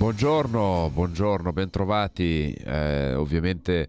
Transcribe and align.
Buongiorno, 0.00 0.90
buongiorno, 0.94 1.52
bentrovati. 1.52 2.54
Eh, 2.54 3.12
ovviamente 3.12 3.86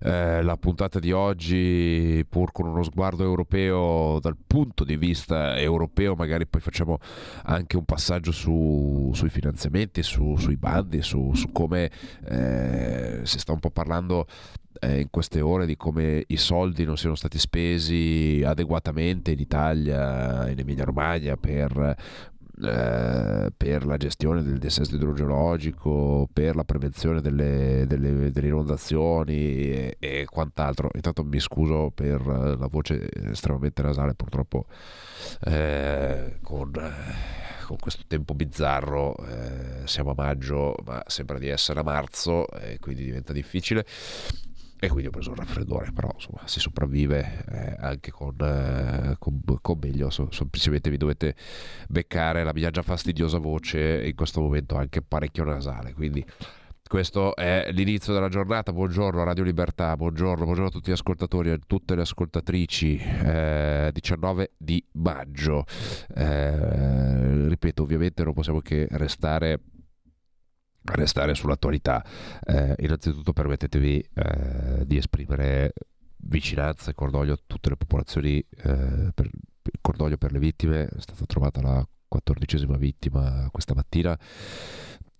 eh, 0.00 0.42
la 0.42 0.56
puntata 0.56 0.98
di 0.98 1.12
oggi, 1.12 2.26
pur 2.28 2.50
con 2.50 2.66
uno 2.66 2.82
sguardo 2.82 3.22
europeo 3.22 4.18
dal 4.18 4.36
punto 4.44 4.82
di 4.82 4.96
vista 4.96 5.56
europeo, 5.56 6.16
magari 6.16 6.48
poi 6.48 6.60
facciamo 6.60 6.98
anche 7.44 7.76
un 7.76 7.84
passaggio 7.84 8.32
su, 8.32 9.12
sui 9.14 9.30
finanziamenti, 9.30 10.02
su, 10.02 10.34
sui 10.36 10.56
bandi, 10.56 11.00
su, 11.00 11.32
su 11.34 11.52
come 11.52 11.92
eh, 12.24 13.20
si 13.22 13.38
sta 13.38 13.52
un 13.52 13.60
po' 13.60 13.70
parlando 13.70 14.26
eh, 14.80 14.98
in 14.98 15.10
queste 15.10 15.40
ore 15.40 15.64
di 15.64 15.76
come 15.76 16.24
i 16.26 16.36
soldi 16.36 16.84
non 16.84 16.96
siano 16.96 17.14
stati 17.14 17.38
spesi 17.38 18.42
adeguatamente 18.44 19.30
in 19.30 19.38
Italia, 19.38 20.48
in 20.50 20.58
Emilia 20.58 20.84
Romagna 20.84 21.36
per 21.36 21.96
eh, 22.62 23.52
per 23.54 23.84
la 23.84 23.96
gestione 23.96 24.42
del 24.42 24.58
dissesto 24.58 24.96
idrogeologico, 24.96 26.28
per 26.32 26.56
la 26.56 26.64
prevenzione 26.64 27.20
delle, 27.20 27.84
delle, 27.86 28.30
delle 28.30 28.46
inondazioni 28.46 29.34
e, 29.34 29.96
e, 29.98 30.24
quant'altro. 30.24 30.90
Intanto 30.94 31.22
mi 31.24 31.38
scuso 31.38 31.90
per 31.94 32.24
la 32.26 32.68
voce 32.68 33.08
estremamente 33.30 33.82
nasale, 33.82 34.14
purtroppo 34.14 34.66
eh, 35.44 36.38
con, 36.42 36.70
con, 37.66 37.76
questo 37.78 38.04
tempo 38.06 38.34
bizzarro. 38.34 39.16
Eh, 39.26 39.86
siamo 39.86 40.10
a 40.10 40.14
maggio, 40.16 40.76
ma 40.84 41.02
sembra 41.06 41.38
di 41.38 41.48
essere 41.48 41.80
a 41.80 41.82
marzo 41.82 42.48
e 42.48 42.78
quindi 42.78 43.04
diventa 43.04 43.32
difficile 43.32 43.84
e 44.78 44.88
quindi 44.88 45.06
ho 45.06 45.10
preso 45.10 45.30
un 45.30 45.36
raffreddore, 45.36 45.92
però 45.92 46.10
insomma 46.12 46.42
si 46.44 46.60
sopravvive 46.60 47.44
eh, 47.48 47.76
anche 47.78 48.10
con, 48.10 48.34
eh, 48.40 49.16
con, 49.18 49.40
con 49.60 49.78
meglio, 49.80 50.10
semplicemente 50.10 50.90
vi 50.90 50.98
dovete 50.98 51.34
beccare 51.88 52.44
la 52.44 52.52
mia 52.52 52.70
già 52.70 52.82
fastidiosa 52.82 53.38
voce 53.38 54.04
in 54.06 54.14
questo 54.14 54.40
momento 54.40 54.76
anche 54.76 55.00
parecchio 55.00 55.44
nasale, 55.44 55.94
quindi 55.94 56.24
questo 56.88 57.34
è 57.34 57.70
l'inizio 57.72 58.12
della 58.12 58.28
giornata, 58.28 58.72
buongiorno 58.72 59.24
Radio 59.24 59.42
Libertà, 59.42 59.96
buongiorno, 59.96 60.44
buongiorno 60.44 60.68
a 60.68 60.70
tutti 60.70 60.90
gli 60.90 60.94
ascoltatori 60.94 61.48
e 61.48 61.52
a 61.52 61.58
tutte 61.66 61.96
le 61.96 62.02
ascoltatrici, 62.02 62.96
eh, 62.96 63.90
19 63.92 64.52
di 64.56 64.84
maggio, 64.92 65.64
eh, 66.14 67.48
ripeto 67.48 67.82
ovviamente 67.82 68.22
non 68.22 68.34
possiamo 68.34 68.60
che 68.60 68.86
restare 68.92 69.58
restare 70.86 71.34
sull'attualità. 71.34 72.04
Eh, 72.44 72.74
innanzitutto 72.78 73.32
permettetevi 73.32 74.08
eh, 74.14 74.86
di 74.86 74.96
esprimere 74.96 75.72
vicinanza 76.18 76.90
e 76.90 76.94
cordoglio 76.94 77.34
a 77.34 77.38
tutte 77.46 77.68
le 77.68 77.76
popolazioni, 77.76 78.38
eh, 78.38 79.10
per, 79.14 79.30
cordoglio 79.80 80.16
per 80.16 80.32
le 80.32 80.38
vittime, 80.38 80.86
è 80.86 81.00
stata 81.00 81.24
trovata 81.26 81.60
la 81.60 81.86
quattordicesima 82.08 82.76
vittima 82.76 83.48
questa 83.50 83.74
mattina. 83.74 84.18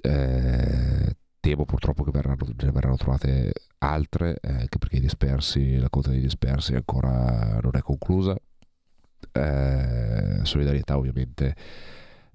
Eh, 0.01 1.17
temo 1.41 1.65
purtroppo 1.65 2.05
che 2.05 2.11
verranno, 2.11 2.47
ne 2.57 2.71
verranno 2.71 2.97
trovate 2.97 3.53
altre, 3.79 4.39
eh, 4.41 4.53
anche 4.53 4.79
perché 4.79 5.01
dispersi, 5.01 5.77
la 5.77 5.91
conta 5.91 6.11
dei 6.11 6.21
dispersi 6.21 6.75
ancora 6.75 7.59
non 7.61 7.73
è 7.75 7.81
conclusa. 7.81 8.37
Eh, 9.33 10.41
solidarietà 10.43 10.97
ovviamente 10.97 11.55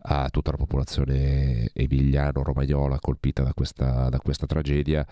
a 0.03 0.29
tutta 0.29 0.51
la 0.51 0.57
popolazione 0.57 1.69
emiliano-romagnola 1.73 2.99
colpita 2.99 3.43
da 3.43 3.53
questa, 3.53 4.09
da 4.09 4.19
questa 4.19 4.45
tragedia. 4.45 5.05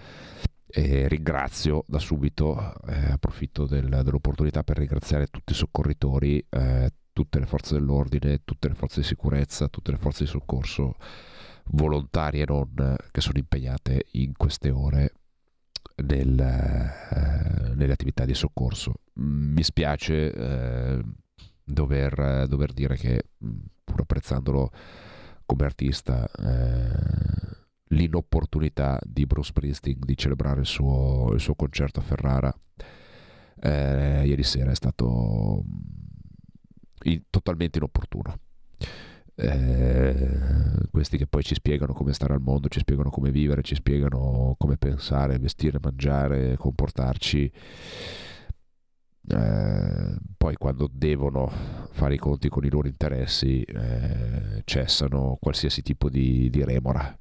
E 0.71 1.07
ringrazio 1.07 1.83
da 1.87 1.97
subito, 1.97 2.75
eh, 2.87 3.11
approfitto 3.11 3.65
del, 3.65 4.01
dell'opportunità 4.03 4.63
per 4.63 4.77
ringraziare 4.77 5.27
tutti 5.27 5.53
i 5.53 5.55
soccorritori, 5.55 6.45
eh, 6.47 6.91
tutte 7.11 7.39
le 7.39 7.47
forze 7.47 7.73
dell'ordine, 7.73 8.41
tutte 8.45 8.67
le 8.67 8.75
forze 8.75 9.01
di 9.01 9.05
sicurezza, 9.07 9.67
tutte 9.67 9.91
le 9.91 9.97
forze 9.97 10.25
di 10.25 10.29
soccorso 10.29 10.95
volontarie 11.71 12.45
non 12.47 12.95
che 13.11 13.21
sono 13.21 13.37
impegnate 13.37 14.05
in 14.13 14.33
queste 14.35 14.69
ore 14.69 15.13
nel, 16.03 16.39
eh, 16.39 17.75
nelle 17.75 17.93
attività 17.93 18.25
di 18.25 18.33
soccorso. 18.33 18.93
Mi 19.15 19.63
spiace 19.63 20.31
eh, 20.31 21.03
dover, 21.63 22.47
dover, 22.47 22.73
dire 22.73 22.95
che 22.95 23.23
pur 23.89 24.01
apprezzandolo 24.01 24.71
come 25.45 25.65
artista, 25.65 26.29
eh, 26.29 27.57
l'inopportunità 27.89 28.99
di 29.03 29.25
Bruce 29.25 29.49
Springsteen 29.49 29.97
di 29.99 30.15
celebrare 30.15 30.59
il 30.59 30.67
suo, 30.67 31.31
il 31.33 31.39
suo 31.39 31.55
concerto 31.55 31.99
a 31.99 32.03
Ferrara 32.03 32.55
eh, 33.61 34.23
ieri 34.25 34.43
sera 34.43 34.71
è 34.71 34.75
stato 34.75 35.63
mm, 35.65 37.11
in, 37.11 37.23
totalmente 37.29 37.77
inopportuno. 37.77 38.37
Eh, 39.35 40.87
questi 40.91 41.17
che 41.17 41.25
poi 41.25 41.43
ci 41.43 41.55
spiegano 41.55 41.93
come 41.93 42.13
stare 42.13 42.33
al 42.33 42.41
mondo, 42.41 42.67
ci 42.67 42.79
spiegano 42.79 43.09
come 43.09 43.31
vivere, 43.31 43.61
ci 43.61 43.75
spiegano 43.75 44.55
come 44.57 44.77
pensare, 44.77 45.39
vestire, 45.39 45.79
mangiare, 45.81 46.57
comportarci 46.57 47.51
eh, 49.29 50.17
poi 50.37 50.55
quando 50.55 50.89
devono 50.91 51.51
fare 51.91 52.15
i 52.15 52.17
conti 52.17 52.49
con 52.49 52.65
i 52.65 52.69
loro 52.69 52.87
interessi 52.87 53.61
eh, 53.61 54.63
cessano 54.65 55.37
qualsiasi 55.39 55.81
tipo 55.83 56.09
di, 56.09 56.49
di, 56.49 56.63
remora. 56.63 57.15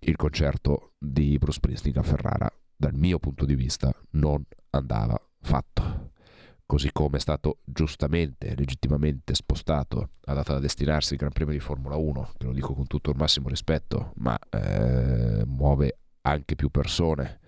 Il 0.00 0.16
concerto 0.16 0.92
di 0.98 1.36
Bruce 1.38 1.56
Springsteen 1.56 1.98
a 1.98 2.02
Ferrara, 2.02 2.48
dal 2.76 2.94
mio 2.94 3.18
punto 3.18 3.44
di 3.46 3.56
vista, 3.56 3.92
non 4.10 4.44
andava 4.70 5.20
fatto. 5.40 6.12
Così 6.66 6.90
come 6.92 7.16
è 7.16 7.20
stato 7.20 7.58
giustamente 7.64 8.48
e 8.48 8.54
legittimamente 8.54 9.34
spostato 9.34 10.10
a 10.24 10.34
data 10.34 10.54
da 10.54 10.60
destinarsi 10.60 11.14
il 11.14 11.18
Gran 11.18 11.32
Premio 11.32 11.52
di 11.52 11.60
Formula 11.60 11.96
1, 11.96 12.32
che 12.36 12.46
lo 12.46 12.52
dico 12.52 12.74
con 12.74 12.86
tutto 12.86 13.10
il 13.10 13.16
massimo 13.16 13.48
rispetto, 13.48 14.12
ma 14.16 14.38
eh, 14.50 15.42
muove 15.46 15.98
anche 16.22 16.54
più 16.54 16.70
persone 16.70 17.40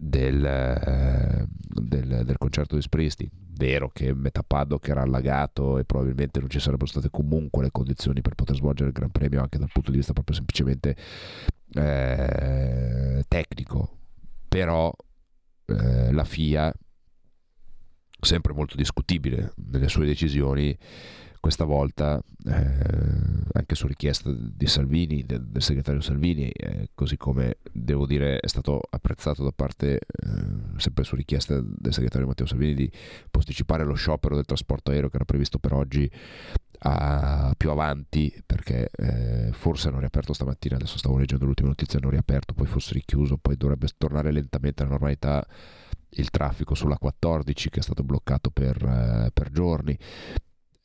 del, 0.00 0.44
eh, 0.44 1.46
del, 1.48 2.22
del, 2.24 2.38
concerto 2.38 2.76
di 2.76 2.82
Springsteen. 2.82 3.30
Vero 3.58 3.88
che 3.88 4.14
metà 4.14 4.44
paddock 4.44 4.88
era 4.88 5.02
allagato 5.02 5.78
e 5.78 5.84
probabilmente 5.84 6.38
non 6.38 6.48
ci 6.48 6.60
sarebbero 6.60 6.86
state 6.86 7.10
comunque 7.10 7.64
le 7.64 7.72
condizioni 7.72 8.20
per 8.20 8.36
poter 8.36 8.54
svolgere 8.54 8.90
il 8.90 8.94
Gran 8.94 9.10
Premio 9.10 9.40
anche 9.40 9.58
dal 9.58 9.70
punto 9.72 9.90
di 9.90 9.96
vista 9.96 10.12
proprio 10.12 10.36
semplicemente 10.36 10.96
eh, 11.74 13.24
tecnico. 13.26 13.96
Però 14.46 14.94
eh, 15.66 16.12
la 16.12 16.24
FIA, 16.24 16.72
sempre 18.20 18.52
molto 18.52 18.76
discutibile 18.76 19.52
nelle 19.56 19.88
sue 19.88 20.06
decisioni, 20.06 20.76
questa 21.40 21.64
volta 21.64 22.22
eh, 22.46 23.48
anche 23.52 23.74
su 23.74 23.86
richiesta 23.86 24.30
di 24.32 24.66
Salvini, 24.66 25.24
del, 25.24 25.44
del 25.46 25.62
segretario 25.62 26.00
Salvini, 26.00 26.48
eh, 26.50 26.90
così 26.94 27.16
come 27.16 27.58
devo 27.70 28.06
dire 28.06 28.38
è 28.38 28.46
stato 28.48 28.80
apprezzato 28.88 29.42
da 29.42 29.52
parte, 29.52 29.98
eh, 29.98 30.78
sempre 30.78 31.04
su 31.04 31.16
richiesta 31.16 31.60
del 31.60 31.92
segretario 31.92 32.26
Matteo 32.26 32.46
Salvini, 32.46 32.74
di 32.74 32.90
posticipare 33.30 33.84
lo 33.84 33.94
sciopero 33.94 34.34
del 34.34 34.44
trasporto 34.44 34.90
aereo 34.90 35.08
che 35.08 35.16
era 35.16 35.24
previsto 35.24 35.58
per 35.58 35.72
oggi 35.72 36.10
a, 36.80 37.52
più 37.56 37.70
avanti 37.70 38.32
perché 38.44 38.88
eh, 38.96 39.50
forse 39.52 39.88
hanno 39.88 40.00
riaperto 40.00 40.32
stamattina, 40.32 40.76
adesso 40.76 40.98
stavo 40.98 41.18
leggendo 41.18 41.44
l'ultima 41.44 41.68
notizia, 41.68 41.98
hanno 41.98 42.10
riaperto, 42.10 42.54
poi 42.54 42.66
fosse 42.66 42.94
richiuso, 42.94 43.36
poi 43.38 43.56
dovrebbe 43.56 43.88
tornare 43.96 44.30
lentamente 44.32 44.82
alla 44.82 44.92
normalità 44.92 45.46
il 46.12 46.30
traffico 46.30 46.74
sulla 46.74 46.96
14 46.96 47.68
che 47.68 47.80
è 47.80 47.82
stato 47.82 48.02
bloccato 48.02 48.50
per, 48.50 48.82
eh, 48.82 49.30
per 49.32 49.50
giorni 49.50 49.98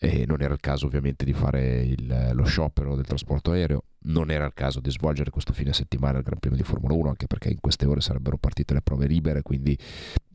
e 0.04 0.26
non 0.28 0.42
era 0.42 0.54
il 0.54 0.60
caso 0.60 0.86
ovviamente 0.86 1.24
di 1.24 1.32
fare 1.32 1.82
il, 1.82 2.32
lo 2.34 2.44
sciopero 2.44 2.94
del 2.94 3.06
trasporto 3.06 3.52
aereo, 3.52 3.86
non 4.00 4.32
era 4.32 4.46
il 4.46 4.54
caso 4.54 4.82
di 4.82 4.92
svolgere 4.92 5.30
questo 5.30 5.54
fine 5.54 5.72
settimana 5.72 6.18
il 6.18 6.26
Gran 6.26 6.40
Premio 6.40 6.58
di 6.58 6.66
Formula 6.66 6.94
1, 6.94 7.08
anche 7.08 7.26
perché 7.26 7.50
in 7.50 7.62
queste 7.62 7.86
ore 7.86 8.02
sarebbero 8.02 8.38
partite 8.38 8.74
le 8.74 8.82
prove 8.82 9.08
libere, 9.08 9.42
quindi 9.44 9.78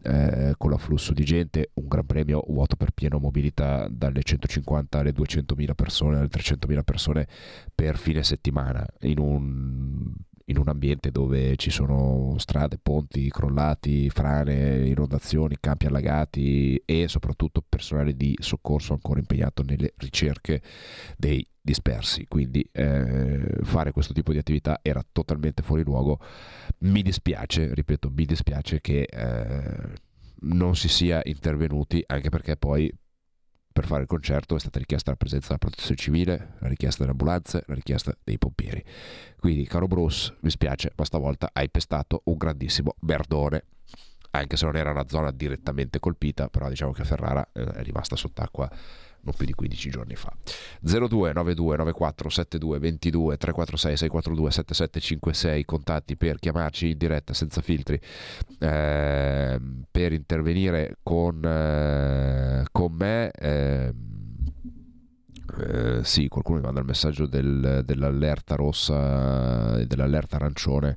eh, 0.05 0.55
con 0.57 0.71
l'afflusso 0.71 1.13
di 1.13 1.23
gente, 1.23 1.73
un 1.75 1.87
Gran 1.87 2.07
Premio 2.07 2.43
vuoto 2.49 2.77
per 2.77 2.93
pieno 2.93 3.19
mobilità 3.19 3.89
dalle 3.91 4.23
150 4.23 5.01
alle 5.01 5.13
200.000 5.13 5.75
persone, 5.75 6.17
alle 6.17 6.29
300.000 6.29 6.83
persone 6.83 7.29
per 7.75 7.99
fine 7.99 8.23
settimana, 8.23 8.87
in 9.01 9.19
un 9.19 10.15
in 10.49 10.59
un 10.59 10.69
ambiente 10.69 11.11
dove 11.11 11.57
ci 11.57 11.71
sono 11.71 12.35
strade, 12.39 12.79
ponti 12.79 13.29
crollati, 13.31 14.11
frane, 14.11 14.87
inondazioni, 14.87 15.57
campi 15.61 15.87
allagati 15.87 16.81
e 16.85 17.09
soprattutto 17.09 17.63
personale 17.67 18.15
di 18.15 18.35
soccorso 18.39 18.93
ancora 18.93 19.21
impegnato 19.21 19.63
nelle 19.63 19.95
ricerche 19.97 20.63
dei 21.17 21.47
dispersi. 21.61 22.27
Quindi 22.27 22.67
eh, 22.73 23.59
fare 23.63 23.93
questo 23.93 24.13
tipo 24.13 24.33
di 24.33 24.39
attività 24.39 24.81
era 24.83 25.05
totalmente 25.11 25.63
fuori 25.63 25.83
luogo. 25.83 26.19
Mi 26.79 27.03
dispiace, 27.03 27.73
ripeto, 27.75 28.11
mi 28.11 28.25
dispiace 28.25 28.81
che... 28.81 29.03
Eh, 29.03 30.07
non 30.41 30.77
si 30.77 30.89
sia 30.89 31.21
intervenuti, 31.25 32.01
anche 32.07 32.29
perché 32.29 32.57
poi 32.57 32.93
per 33.79 33.87
fare 33.87 34.03
il 34.03 34.09
concerto 34.09 34.57
è 34.57 34.59
stata 34.59 34.81
richiesta 34.81 35.13
la 35.13 35.17
presenza 35.17 35.47
della 35.47 35.59
protezione 35.59 35.95
civile, 35.95 36.55
la 36.59 36.67
richiesta 36.67 36.99
delle 36.99 37.13
ambulanze, 37.13 37.63
la 37.69 37.75
richiesta 37.75 38.13
dei 38.25 38.37
pompieri. 38.37 38.85
Quindi, 39.39 39.65
caro 39.69 39.87
Bruce, 39.87 40.35
mi 40.41 40.51
spiace, 40.51 40.91
ma 40.97 41.05
stavolta 41.05 41.51
hai 41.53 41.71
pestato 41.71 42.23
un 42.25 42.37
grandissimo 42.37 42.97
merdone. 43.03 43.63
Anche 44.33 44.57
se 44.57 44.65
non 44.65 44.75
era 44.75 44.91
una 44.91 45.07
zona 45.07 45.31
direttamente 45.31 46.01
colpita, 46.01 46.49
però 46.49 46.69
diciamo 46.69 46.91
che 46.91 47.05
Ferrara 47.05 47.49
eh, 47.53 47.65
è 47.67 47.83
rimasta 47.85 48.17
sott'acqua 48.17 48.69
non 49.23 49.35
più 49.35 49.47
di 49.47 49.53
15 49.53 49.91
giorni 49.91 50.15
fa. 50.15 50.33
02 50.81 51.33
92 51.33 51.77
94 51.77 52.29
72 52.29 52.79
22 52.79 53.37
346 53.37 53.97
642 53.97 54.51
7756 54.51 55.65
contatti 55.65 56.17
per 56.17 56.39
chiamarci 56.39 56.91
in 56.91 56.99
diretta 56.99 57.35
senza 57.35 57.61
filtri 57.61 58.01
eh, 58.59 59.61
per 59.91 60.13
intervenire 60.13 60.99
con, 61.03 61.45
eh, 61.45 62.65
con 62.71 62.93
me. 62.93 63.31
Eh, 63.31 63.93
eh, 65.61 66.05
sì, 66.05 66.29
qualcuno 66.29 66.59
mi 66.59 66.65
manda 66.65 66.81
il 66.81 66.87
messaggio 66.87 67.27
del, 67.27 67.83
dell'allerta 67.85 68.55
rossa 68.55 69.79
e 69.79 69.87
dell'allerta 69.87 70.37
arancione 70.37 70.97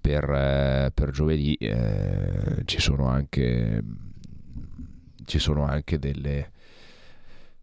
per, 0.00 0.30
eh, 0.30 0.90
per 0.94 1.10
giovedì. 1.10 1.54
Eh, 1.54 2.62
ci 2.64 2.80
sono 2.80 3.08
anche 3.08 3.82
ci 5.24 5.38
sono 5.38 5.64
anche 5.64 5.98
delle, 5.98 6.50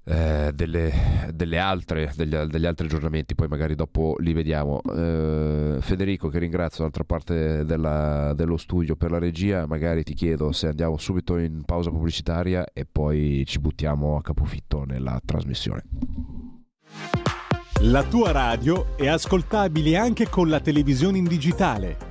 eh, 0.03 0.51
delle, 0.53 1.31
delle 1.33 1.59
altre, 1.59 2.11
degli, 2.15 2.35
degli, 2.35 2.65
altri 2.65 2.87
aggiornamenti, 2.87 3.35
poi 3.35 3.47
magari 3.47 3.75
dopo 3.75 4.15
li 4.19 4.33
vediamo. 4.33 4.81
Eh, 4.81 5.77
Federico, 5.79 6.29
che 6.29 6.39
ringrazio 6.39 6.77
dall'altra 6.77 7.03
parte 7.03 7.65
della, 7.65 8.33
dello 8.33 8.57
studio 8.57 8.95
per 8.95 9.11
la 9.11 9.19
regia, 9.19 9.65
magari 9.67 10.03
ti 10.03 10.13
chiedo 10.13 10.51
se 10.51 10.67
andiamo 10.67 10.97
subito 10.97 11.37
in 11.37 11.63
pausa 11.63 11.89
pubblicitaria 11.89 12.65
e 12.73 12.85
poi 12.89 13.43
ci 13.45 13.59
buttiamo 13.59 14.17
a 14.17 14.21
capofitto 14.21 14.83
nella 14.85 15.19
trasmissione. 15.23 15.83
La 17.81 18.03
tua 18.03 18.31
radio 18.31 18.95
è 18.95 19.07
ascoltabile 19.07 19.97
anche 19.97 20.29
con 20.29 20.49
la 20.49 20.59
televisione 20.59 21.17
in 21.17 21.25
digitale. 21.25 22.10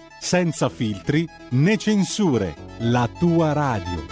senza 0.21 0.69
filtri 0.69 1.27
né 1.49 1.77
censure, 1.77 2.55
la 2.81 3.09
tua 3.17 3.53
radio. 3.53 4.05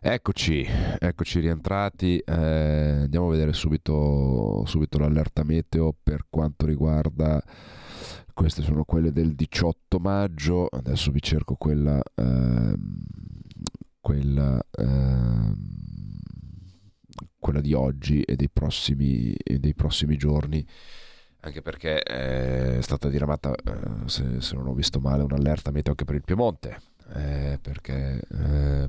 Eccoci, 0.00 0.66
eccoci 0.98 1.38
rientrati. 1.38 2.18
Eh, 2.18 2.34
andiamo 2.34 3.28
a 3.28 3.30
vedere 3.30 3.52
subito, 3.52 4.64
subito 4.66 4.98
l'allerta 4.98 5.44
meteo 5.44 5.94
per 6.02 6.26
quanto 6.28 6.66
riguarda 6.66 7.40
queste 8.34 8.62
sono 8.62 8.84
quelle 8.84 9.12
del 9.12 9.34
18 9.34 9.98
maggio 9.98 10.66
adesso 10.66 11.10
vi 11.10 11.20
cerco 11.20 11.56
quella 11.56 12.00
ehm, 12.14 13.00
quella 14.00 14.64
ehm, 14.70 15.54
quella 17.38 17.60
di 17.60 17.72
oggi 17.72 18.22
e 18.22 18.36
dei 18.36 18.48
prossimi, 18.48 19.32
e 19.32 19.58
dei 19.58 19.74
prossimi 19.74 20.16
giorni 20.16 20.64
anche 21.40 21.62
perché 21.62 22.00
è 22.00 22.78
stata 22.80 23.08
diramata, 23.08 23.54
eh, 23.54 24.08
se, 24.08 24.40
se, 24.40 24.54
non 24.56 24.66
ho 24.66 24.74
visto 24.74 24.98
male, 25.00 25.22
un'allerta 25.22 25.70
meteo 25.70 25.92
anche 25.92 26.04
per 26.04 26.16
il 26.16 26.24
Piemonte, 26.24 26.80
eh, 27.14 27.58
perché 27.62 28.20
eh, 28.20 28.88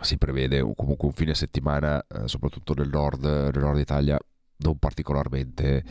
si 0.00 0.16
prevede 0.16 0.60
comunque 0.74 1.08
un 1.08 1.12
fine 1.12 1.34
settimana, 1.34 2.04
eh, 2.06 2.28
soprattutto 2.28 2.74
nel 2.74 2.88
nord, 2.88 3.24
nel 3.24 3.62
nord 3.62 3.78
Italia, 3.78 4.18
non 4.58 4.78
particolarmente, 4.78 5.84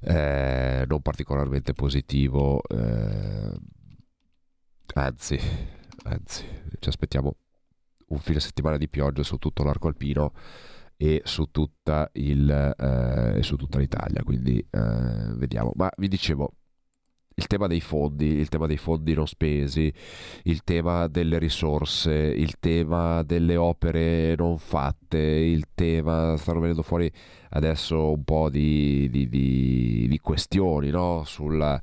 eh, 0.00 0.84
non 0.86 1.00
particolarmente 1.02 1.72
positivo, 1.72 2.62
eh, 2.68 3.52
anzi, 4.94 5.38
anzi, 6.04 6.46
ci 6.78 6.88
aspettiamo 6.88 7.36
un 8.08 8.18
fine 8.18 8.40
settimana 8.40 8.76
di 8.76 8.88
pioggia 8.88 9.22
su 9.22 9.38
tutto 9.38 9.64
l'arco 9.64 9.88
alpino 9.88 10.32
e 11.02 11.20
su 11.24 11.50
tutta, 11.50 12.08
il, 12.12 12.48
eh, 12.48 13.42
su 13.42 13.56
tutta 13.56 13.80
l'Italia. 13.80 14.22
Quindi 14.22 14.64
eh, 14.70 15.34
vediamo. 15.34 15.72
Ma 15.74 15.90
vi 15.96 16.06
dicevo, 16.06 16.52
il 17.34 17.46
tema 17.48 17.66
dei 17.66 17.80
fondi, 17.80 18.26
il 18.26 18.48
tema 18.48 18.68
dei 18.68 18.76
fondi 18.76 19.12
non 19.12 19.26
spesi, 19.26 19.92
il 20.44 20.62
tema 20.62 21.08
delle 21.08 21.40
risorse, 21.40 22.12
il 22.14 22.60
tema 22.60 23.24
delle 23.24 23.56
opere 23.56 24.36
non 24.36 24.58
fatte, 24.58 25.18
il 25.18 25.64
tema, 25.74 26.36
stanno 26.36 26.60
venendo 26.60 26.82
fuori 26.82 27.10
adesso 27.50 28.12
un 28.12 28.22
po' 28.22 28.48
di, 28.48 29.10
di, 29.10 29.28
di, 29.28 30.06
di 30.08 30.18
questioni 30.20 30.90
no? 30.90 31.24
sulla 31.24 31.80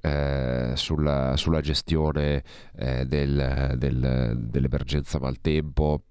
eh, 0.00 0.72
sulla, 0.76 1.36
sulla, 1.36 1.60
gestione 1.60 2.42
eh, 2.74 3.04
del, 3.04 3.74
del, 3.76 4.38
dell'emergenza 4.48 5.18
maltempo. 5.18 6.04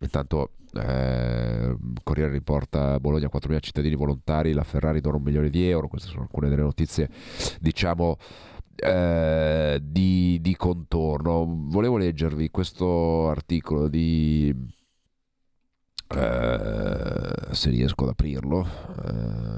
Intanto 0.00 0.52
eh, 0.76 1.76
Corriere 2.02 2.30
riporta 2.30 2.98
Bologna 3.00 3.28
4.000 3.32 3.58
cittadini 3.60 3.94
volontari, 3.94 4.52
la 4.52 4.64
Ferrari 4.64 5.00
dona 5.00 5.16
un 5.16 5.22
milione 5.22 5.50
di 5.50 5.68
euro, 5.68 5.88
queste 5.88 6.08
sono 6.08 6.22
alcune 6.22 6.48
delle 6.48 6.62
notizie 6.62 7.08
diciamo 7.60 8.16
eh, 8.76 9.78
di, 9.82 10.38
di, 10.40 10.56
contorno. 10.56 11.44
Volevo 11.46 11.96
leggervi 11.96 12.50
questo 12.50 13.28
articolo 13.28 13.88
di... 13.88 14.54
Eh, 16.08 17.30
se 17.50 17.70
riesco 17.70 18.04
ad 18.04 18.10
aprirlo. 18.10 18.66
Eh, 19.04 19.55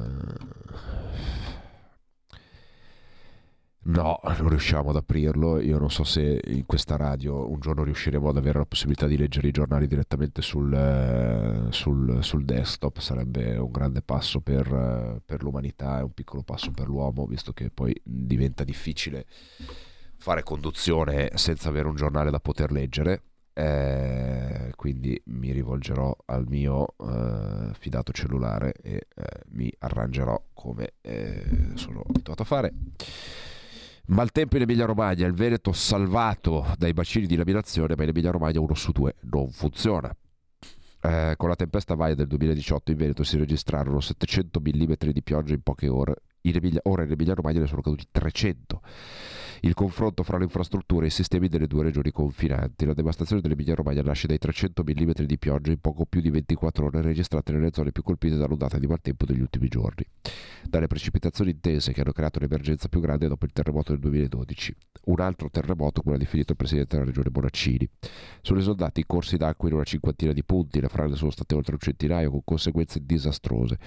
No, 3.88 4.20
non 4.22 4.48
riusciamo 4.50 4.90
ad 4.90 4.96
aprirlo. 4.96 5.60
Io 5.60 5.78
non 5.78 5.90
so 5.90 6.04
se 6.04 6.40
in 6.44 6.66
questa 6.66 6.96
radio 6.96 7.50
un 7.50 7.58
giorno 7.58 7.84
riusciremo 7.84 8.28
ad 8.28 8.36
avere 8.36 8.58
la 8.58 8.66
possibilità 8.66 9.06
di 9.06 9.16
leggere 9.16 9.48
i 9.48 9.50
giornali 9.50 9.86
direttamente 9.86 10.42
sul, 10.42 10.70
eh, 10.74 11.72
sul, 11.72 12.22
sul 12.22 12.44
desktop. 12.44 12.98
Sarebbe 12.98 13.56
un 13.56 13.70
grande 13.70 14.02
passo 14.02 14.40
per, 14.40 14.66
eh, 14.70 15.22
per 15.24 15.42
l'umanità 15.42 16.00
e 16.00 16.02
un 16.02 16.12
piccolo 16.12 16.42
passo 16.42 16.70
per 16.70 16.86
l'uomo, 16.86 17.24
visto 17.24 17.54
che 17.54 17.70
poi 17.70 17.98
diventa 18.02 18.62
difficile 18.62 19.24
fare 20.18 20.42
conduzione 20.42 21.30
senza 21.34 21.70
avere 21.70 21.88
un 21.88 21.94
giornale 21.94 22.30
da 22.30 22.40
poter 22.40 22.70
leggere. 22.70 23.22
Eh, 23.54 24.72
quindi 24.76 25.20
mi 25.26 25.50
rivolgerò 25.50 26.14
al 26.26 26.46
mio 26.46 26.94
eh, 26.98 27.70
fidato 27.72 28.12
cellulare 28.12 28.72
e 28.82 29.06
eh, 29.14 29.24
mi 29.52 29.72
arrangerò 29.78 30.40
come 30.52 30.92
eh, 31.00 31.70
sono 31.74 32.04
abituato 32.06 32.42
a 32.42 32.44
fare. 32.44 32.72
Maltempo 34.08 34.56
in 34.56 34.62
Emilia 34.62 34.86
Romagna, 34.86 35.26
il 35.26 35.34
Veneto 35.34 35.72
salvato 35.72 36.72
dai 36.78 36.94
bacini 36.94 37.26
di 37.26 37.36
laminazione, 37.36 37.94
ma 37.94 38.04
in 38.04 38.08
Emilia 38.08 38.30
Romagna 38.30 38.58
uno 38.58 38.74
su 38.74 38.90
due 38.90 39.16
non 39.24 39.50
funziona. 39.50 40.14
Eh, 41.00 41.34
con 41.36 41.48
la 41.50 41.54
tempesta 41.54 41.94
Vaia 41.94 42.14
del 42.14 42.26
2018 42.26 42.90
in 42.90 42.96
Veneto 42.96 43.22
si 43.22 43.36
registrarono 43.36 44.00
700 44.00 44.60
mm 44.60 44.92
di 45.12 45.22
pioggia 45.22 45.52
in 45.52 45.60
poche 45.60 45.88
ore, 45.88 46.22
in 46.42 46.56
Emilia, 46.56 46.80
ora 46.84 47.04
in 47.04 47.10
Emilia 47.10 47.34
Romagna 47.34 47.60
ne 47.60 47.66
sono 47.66 47.82
caduti 47.82 48.06
300 48.10 48.80
il 49.62 49.74
confronto 49.74 50.22
fra 50.22 50.38
le 50.38 50.44
infrastrutture 50.44 51.06
e 51.06 51.08
i 51.08 51.12
sistemi 51.12 51.48
delle 51.48 51.66
due 51.66 51.84
regioni 51.84 52.10
confinanti. 52.12 52.84
La 52.84 52.94
devastazione 52.94 53.40
dell'Emilia 53.40 53.74
Romagna 53.74 54.02
nasce 54.02 54.26
dai 54.26 54.38
300 54.38 54.84
mm 54.84 55.10
di 55.24 55.38
pioggia 55.38 55.70
in 55.70 55.80
poco 55.80 56.04
più 56.06 56.20
di 56.20 56.30
24 56.30 56.86
ore 56.86 57.02
registrate 57.02 57.52
nelle 57.52 57.70
zone 57.72 57.92
più 57.92 58.02
colpite 58.02 58.36
dall'ondata 58.36 58.78
di 58.78 58.86
maltempo 58.86 59.24
degli 59.24 59.40
ultimi 59.40 59.68
giorni, 59.68 60.06
dalle 60.64 60.86
precipitazioni 60.86 61.50
intense 61.50 61.92
che 61.92 62.00
hanno 62.02 62.12
creato 62.12 62.38
l'emergenza 62.38 62.88
più 62.88 63.00
grande 63.00 63.28
dopo 63.28 63.46
il 63.46 63.52
terremoto 63.52 63.92
del 63.92 64.00
2012. 64.00 64.76
Un 65.06 65.20
altro 65.20 65.48
terremoto, 65.50 66.02
come 66.02 66.16
ha 66.16 66.18
definito 66.18 66.52
il 66.52 66.58
presidente 66.58 66.96
della 66.96 67.08
regione 67.08 67.30
Bonaccini. 67.30 67.88
Sono 68.42 68.58
esondati 68.58 69.00
i 69.00 69.06
corsi 69.06 69.36
d'acqua 69.36 69.68
in 69.68 69.74
una 69.74 69.84
cinquantina 69.84 70.32
di 70.32 70.44
punti, 70.44 70.80
le 70.80 70.88
frane 70.88 71.14
sono 71.14 71.30
state 71.30 71.54
oltre 71.54 71.72
un 71.72 71.78
centinaio 71.80 72.30
con 72.30 72.42
conseguenze 72.44 73.00
disastrose. 73.04 73.78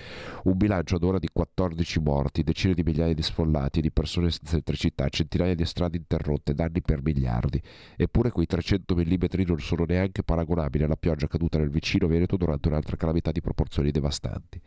Un 0.44 0.58
bilancio 0.58 0.96
ad 0.96 1.04
ora 1.04 1.20
di 1.20 1.30
14 1.32 2.00
morti 2.00 2.41
morti, 2.42 2.44
decine 2.44 2.74
di 2.74 2.84
migliaia 2.84 3.14
di 3.14 3.22
sfollati, 3.22 3.82
di 3.82 3.92
persone 3.92 4.30
senza 4.32 4.54
elettricità, 4.54 5.08
centinaia 5.10 5.56
di 5.56 5.66
strade 5.66 5.98
interrotte, 5.98 6.54
danni 6.54 6.82
per 6.82 7.02
miliardi. 7.02 7.62
Eppure 7.96 8.32
quei 8.32 8.46
300 8.46 8.96
mm 8.96 9.26
non 9.46 9.60
sono 9.60 9.86
neanche 9.86 10.24
paragonabili 10.24 10.84
alla 10.84 10.96
pioggia 10.96 11.28
caduta 11.28 11.58
nel 11.58 11.70
vicino 11.70 12.08
Veneto 12.08 12.38
durante 12.38 12.68
un'altra 12.68 12.98
calamità 12.98 13.32
di 13.32 13.42
proporzioni 13.42 13.92
devastanti. 13.92 14.62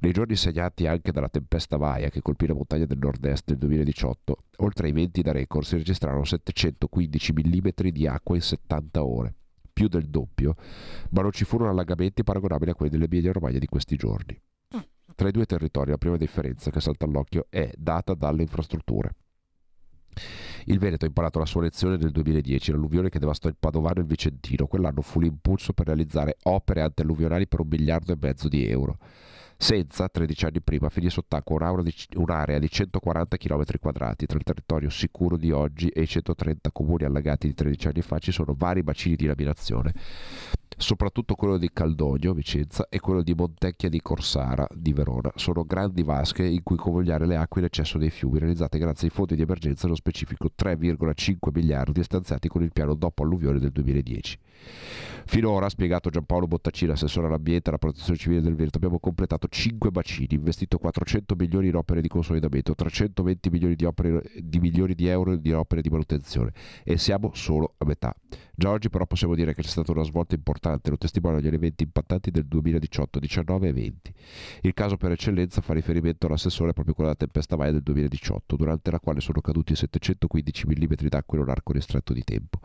Nei 0.00 0.12
giorni 0.12 0.36
segnati 0.36 0.86
anche 0.86 1.12
dalla 1.12 1.28
tempesta 1.28 1.76
Vaia 1.76 2.10
che 2.10 2.22
colpì 2.22 2.46
la 2.46 2.54
montagna 2.54 2.86
del 2.86 2.98
nord-est 2.98 3.48
nel 3.48 3.58
2018, 3.58 4.36
oltre 4.58 4.86
ai 4.86 4.92
venti 4.92 5.22
da 5.22 5.32
record 5.32 5.64
si 5.64 5.76
registrarono 5.76 6.24
715 6.24 7.32
mm 7.32 7.68
di 7.90 8.06
acqua 8.06 8.34
in 8.34 8.42
70 8.42 9.04
ore 9.04 9.34
più 9.72 9.88
del 9.88 10.08
doppio, 10.08 10.54
ma 11.10 11.22
non 11.22 11.32
ci 11.32 11.44
furono 11.44 11.70
allagamenti 11.70 12.22
paragonabili 12.22 12.70
a 12.70 12.74
quelli 12.74 12.90
dell'Emilia 12.90 13.32
Romagna 13.32 13.58
di 13.58 13.66
questi 13.66 13.96
giorni. 13.96 14.38
Tra 15.14 15.28
i 15.28 15.32
due 15.32 15.46
territori 15.46 15.90
la 15.90 15.98
prima 15.98 16.16
differenza 16.16 16.70
che 16.70 16.80
salta 16.80 17.04
all'occhio 17.04 17.46
è 17.48 17.70
data 17.76 18.14
dalle 18.14 18.42
infrastrutture. 18.42 19.14
Il 20.66 20.78
Veneto 20.78 21.04
ha 21.04 21.08
imparato 21.08 21.38
la 21.38 21.46
sua 21.46 21.62
lezione 21.62 21.96
nel 21.96 22.10
2010, 22.10 22.70
l'alluvione 22.70 23.08
che 23.08 23.18
devastò 23.18 23.48
il 23.48 23.56
Padovano 23.58 23.96
e 23.96 24.00
il 24.00 24.06
Vicentino. 24.06 24.66
Quell'anno 24.66 25.00
fu 25.00 25.20
l'impulso 25.20 25.72
per 25.72 25.86
realizzare 25.86 26.36
opere 26.44 26.82
antialluvionali 26.82 27.48
per 27.48 27.60
un 27.60 27.68
miliardo 27.68 28.12
e 28.12 28.18
mezzo 28.20 28.48
di 28.48 28.66
euro 28.66 28.98
senza, 29.62 30.08
13 30.08 30.46
anni 30.46 30.60
prima, 30.60 30.88
finì 30.88 31.08
sott'acqua 31.08 31.72
un'area 32.16 32.58
di 32.58 32.68
140 32.68 33.36
km 33.36 33.62
quadrati. 33.78 34.26
Tra 34.26 34.36
il 34.36 34.42
territorio 34.42 34.90
sicuro 34.90 35.36
di 35.36 35.52
oggi 35.52 35.86
e 35.86 36.02
i 36.02 36.06
130 36.08 36.72
comuni 36.72 37.04
allagati 37.04 37.46
di 37.46 37.54
13 37.54 37.86
anni 37.86 38.02
fa 38.02 38.18
ci 38.18 38.32
sono 38.32 38.54
vari 38.56 38.82
bacini 38.82 39.14
di 39.14 39.26
laminazione 39.26 39.92
soprattutto 40.76 41.34
quello 41.34 41.58
di 41.58 41.70
Caldogno, 41.72 42.32
Vicenza, 42.32 42.86
e 42.88 43.00
quello 43.00 43.22
di 43.22 43.34
Montecchia 43.34 43.88
di 43.88 44.00
Corsara, 44.00 44.66
di 44.72 44.92
Verona. 44.92 45.30
Sono 45.34 45.64
grandi 45.64 46.02
vasche 46.02 46.44
in 46.44 46.62
cui 46.62 46.76
convogliare 46.76 47.26
le 47.26 47.36
acque 47.36 47.60
in 47.60 47.66
eccesso 47.66 47.98
dei 47.98 48.10
fiumi, 48.10 48.38
realizzate 48.38 48.78
grazie 48.78 49.08
ai 49.08 49.14
fondi 49.14 49.36
di 49.36 49.42
emergenza, 49.42 49.84
nello 49.84 49.96
specifico 49.96 50.48
3,5 50.56 51.50
miliardi 51.52 52.02
stanziati 52.02 52.48
con 52.48 52.62
il 52.62 52.72
piano 52.72 52.94
dopo 52.94 53.22
alluvione 53.22 53.58
del 53.58 53.70
2010. 53.70 54.38
Finora, 55.24 55.66
ha 55.66 55.68
spiegato 55.68 56.10
Giampaolo 56.10 56.46
Bottacina, 56.46 56.92
assessore 56.92 57.26
all'ambiente 57.26 57.66
e 57.66 57.68
alla 57.70 57.78
protezione 57.78 58.18
civile 58.18 58.40
del 58.40 58.54
Veneto, 58.54 58.76
abbiamo 58.76 58.98
completato 58.98 59.48
5 59.48 59.90
bacini, 59.90 60.34
investito 60.34 60.78
400 60.78 61.34
milioni 61.36 61.68
in 61.68 61.76
opere 61.76 62.00
di 62.00 62.08
consolidamento, 62.08 62.74
320 62.74 63.50
milioni 63.50 63.74
di, 63.74 63.84
opere, 63.84 64.22
di 64.38 64.58
milioni 64.58 64.94
di 64.94 65.06
euro 65.06 65.36
di 65.36 65.52
opere 65.52 65.80
di 65.80 65.88
manutenzione 65.90 66.52
e 66.84 66.98
siamo 66.98 67.30
solo 67.34 67.74
a 67.78 67.84
metà. 67.84 68.14
Già 68.54 68.70
oggi 68.70 68.90
però 68.90 69.06
possiamo 69.06 69.34
dire 69.34 69.54
che 69.54 69.62
c'è 69.62 69.68
stata 69.68 69.92
una 69.92 70.02
svolta 70.02 70.34
importante, 70.34 70.61
lo 70.70 70.98
testimoniano 70.98 71.44
gli 71.44 71.52
eventi 71.52 71.82
impattanti 71.82 72.30
del 72.30 72.46
2018, 72.46 73.18
19 73.18 73.68
e 73.68 73.72
20. 73.72 74.14
Il 74.62 74.74
caso 74.74 74.96
per 74.96 75.12
eccellenza 75.12 75.60
fa 75.60 75.72
riferimento 75.72 76.26
all'assessore 76.26 76.72
proprio 76.72 76.94
quello 76.94 77.10
della 77.10 77.24
tempesta 77.24 77.56
Maia 77.56 77.72
del 77.72 77.82
2018, 77.82 78.56
durante 78.56 78.90
la 78.90 79.00
quale 79.00 79.20
sono 79.20 79.40
caduti 79.40 79.74
715 79.74 80.66
mm 80.66 80.94
d'acqua 81.08 81.38
in 81.38 81.44
un 81.44 81.50
arco 81.50 81.72
ristretto 81.72 82.12
di 82.12 82.22
tempo. 82.22 82.60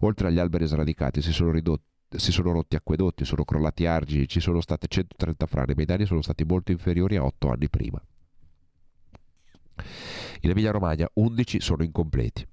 Oltre 0.00 0.28
agli 0.28 0.38
alberi 0.38 0.66
sradicati 0.66 1.22
si 1.22 1.32
sono 1.32 1.50
ridotti 1.50 1.88
si 2.10 2.32
sono 2.32 2.50
rotti 2.50 2.74
acquedotti, 2.74 3.24
sono 3.24 3.44
crollati 3.44 3.86
argini, 3.86 4.26
ci 4.26 4.40
sono 4.40 4.60
state 4.60 4.88
130 4.88 5.46
frane, 5.46 5.74
ma 5.76 5.82
i 5.82 5.84
danni 5.84 6.06
sono 6.06 6.22
stati 6.22 6.42
molto 6.44 6.72
inferiori 6.72 7.14
a 7.14 7.24
8 7.24 7.50
anni 7.50 7.68
prima. 7.68 8.02
In 10.40 10.50
Emilia 10.50 10.72
Romagna 10.72 11.08
11 11.12 11.60
sono 11.60 11.82
incompleti. 11.84 12.46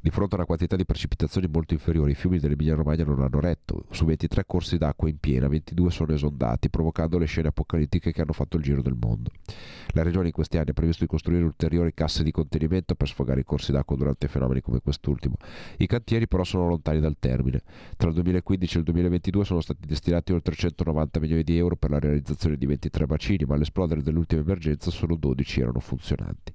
Di 0.00 0.10
fronte 0.10 0.34
a 0.34 0.38
una 0.38 0.46
quantità 0.46 0.76
di 0.76 0.84
precipitazioni 0.84 1.48
molto 1.50 1.74
inferiori, 1.74 2.12
i 2.12 2.14
fiumi 2.14 2.38
dell'Emilia 2.38 2.74
Romagna 2.74 3.04
non 3.04 3.20
hanno 3.20 3.40
retto. 3.40 3.84
Su 3.90 4.04
23 4.04 4.44
corsi 4.46 4.78
d'acqua 4.78 5.08
in 5.08 5.18
piena, 5.18 5.48
22 5.48 5.90
sono 5.90 6.12
esondati, 6.12 6.70
provocando 6.70 7.18
le 7.18 7.26
scene 7.26 7.48
apocalittiche 7.48 8.12
che 8.12 8.20
hanno 8.20 8.32
fatto 8.32 8.56
il 8.56 8.62
giro 8.62 8.82
del 8.82 8.96
mondo. 8.98 9.30
La 9.94 10.02
regione 10.02 10.26
in 10.26 10.32
questi 10.32 10.56
anni 10.56 10.70
ha 10.70 10.74
previsto 10.74 11.04
di 11.04 11.10
costruire 11.10 11.44
ulteriori 11.44 11.92
casse 11.94 12.22
di 12.22 12.30
contenimento 12.30 12.94
per 12.94 13.08
sfogare 13.08 13.40
i 13.40 13.44
corsi 13.44 13.72
d'acqua 13.72 13.96
durante 13.96 14.28
fenomeni 14.28 14.60
come 14.60 14.80
quest'ultimo. 14.80 15.36
I 15.78 15.86
cantieri 15.86 16.26
però 16.26 16.44
sono 16.44 16.66
lontani 16.66 17.00
dal 17.00 17.16
termine. 17.18 17.62
Tra 17.96 18.08
il 18.08 18.14
2015 18.14 18.76
e 18.76 18.78
il 18.78 18.84
2022 18.84 19.44
sono 19.44 19.60
stati 19.60 19.86
destinati 19.86 20.32
oltre 20.32 20.54
190 20.54 21.20
milioni 21.20 21.42
di 21.42 21.56
euro 21.56 21.76
per 21.76 21.90
la 21.90 21.98
realizzazione 21.98 22.56
di 22.56 22.66
23 22.66 23.06
bacini, 23.06 23.44
ma 23.44 23.54
all'esplodere 23.54 24.02
dell'ultima 24.02 24.40
emergenza 24.40 24.90
solo 24.90 25.16
12 25.16 25.60
erano 25.60 25.80
funzionanti. 25.80 26.52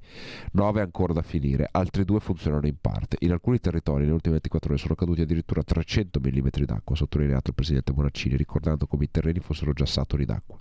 9 0.54 0.82
ancora 0.82 1.14
da 1.14 1.22
finire, 1.22 1.68
altri 1.72 2.04
due 2.04 2.20
funzionano 2.20 2.68
in 2.68 2.76
parte 2.80 3.07
parte. 3.08 3.26
In 3.26 3.32
alcuni 3.32 3.60
territori 3.60 4.02
nelle 4.02 4.14
ultime 4.14 4.34
24 4.34 4.70
ore 4.70 4.80
sono 4.80 4.96
caduti 4.96 5.22
addirittura 5.22 5.64
300 5.64 6.20
mm 6.20 6.48
d'acqua, 6.66 6.96
ha 6.96 6.98
sottolineato 6.98 7.50
il 7.50 7.56
presidente 7.56 7.94
Bonaccini, 7.94 8.36
ricordando 8.36 8.86
come 8.86 9.06
i 9.06 9.12
terreni 9.12 9.40
fossero 9.40 9.72
già 9.74 9.86
saturi 9.86 10.26
d'acqua. 10.26 10.60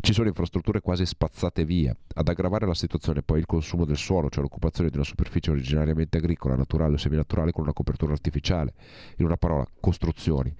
Ci 0.00 0.12
sono 0.12 0.28
infrastrutture 0.28 0.80
quasi 0.80 1.06
spazzate 1.06 1.64
via. 1.64 1.96
Ad 2.14 2.28
aggravare 2.28 2.66
la 2.66 2.74
situazione 2.74 3.22
poi 3.22 3.38
il 3.38 3.46
consumo 3.46 3.84
del 3.84 3.96
suolo, 3.96 4.28
cioè 4.28 4.42
l'occupazione 4.42 4.90
di 4.90 4.96
una 4.96 5.04
superficie 5.04 5.50
originariamente 5.50 6.18
agricola, 6.18 6.54
naturale 6.54 6.94
o 6.94 6.98
seminaturale 6.98 7.52
con 7.52 7.64
una 7.64 7.72
copertura 7.72 8.12
artificiale. 8.12 8.74
In 9.16 9.24
una 9.24 9.36
parola, 9.36 9.66
costruzioni. 9.80 10.54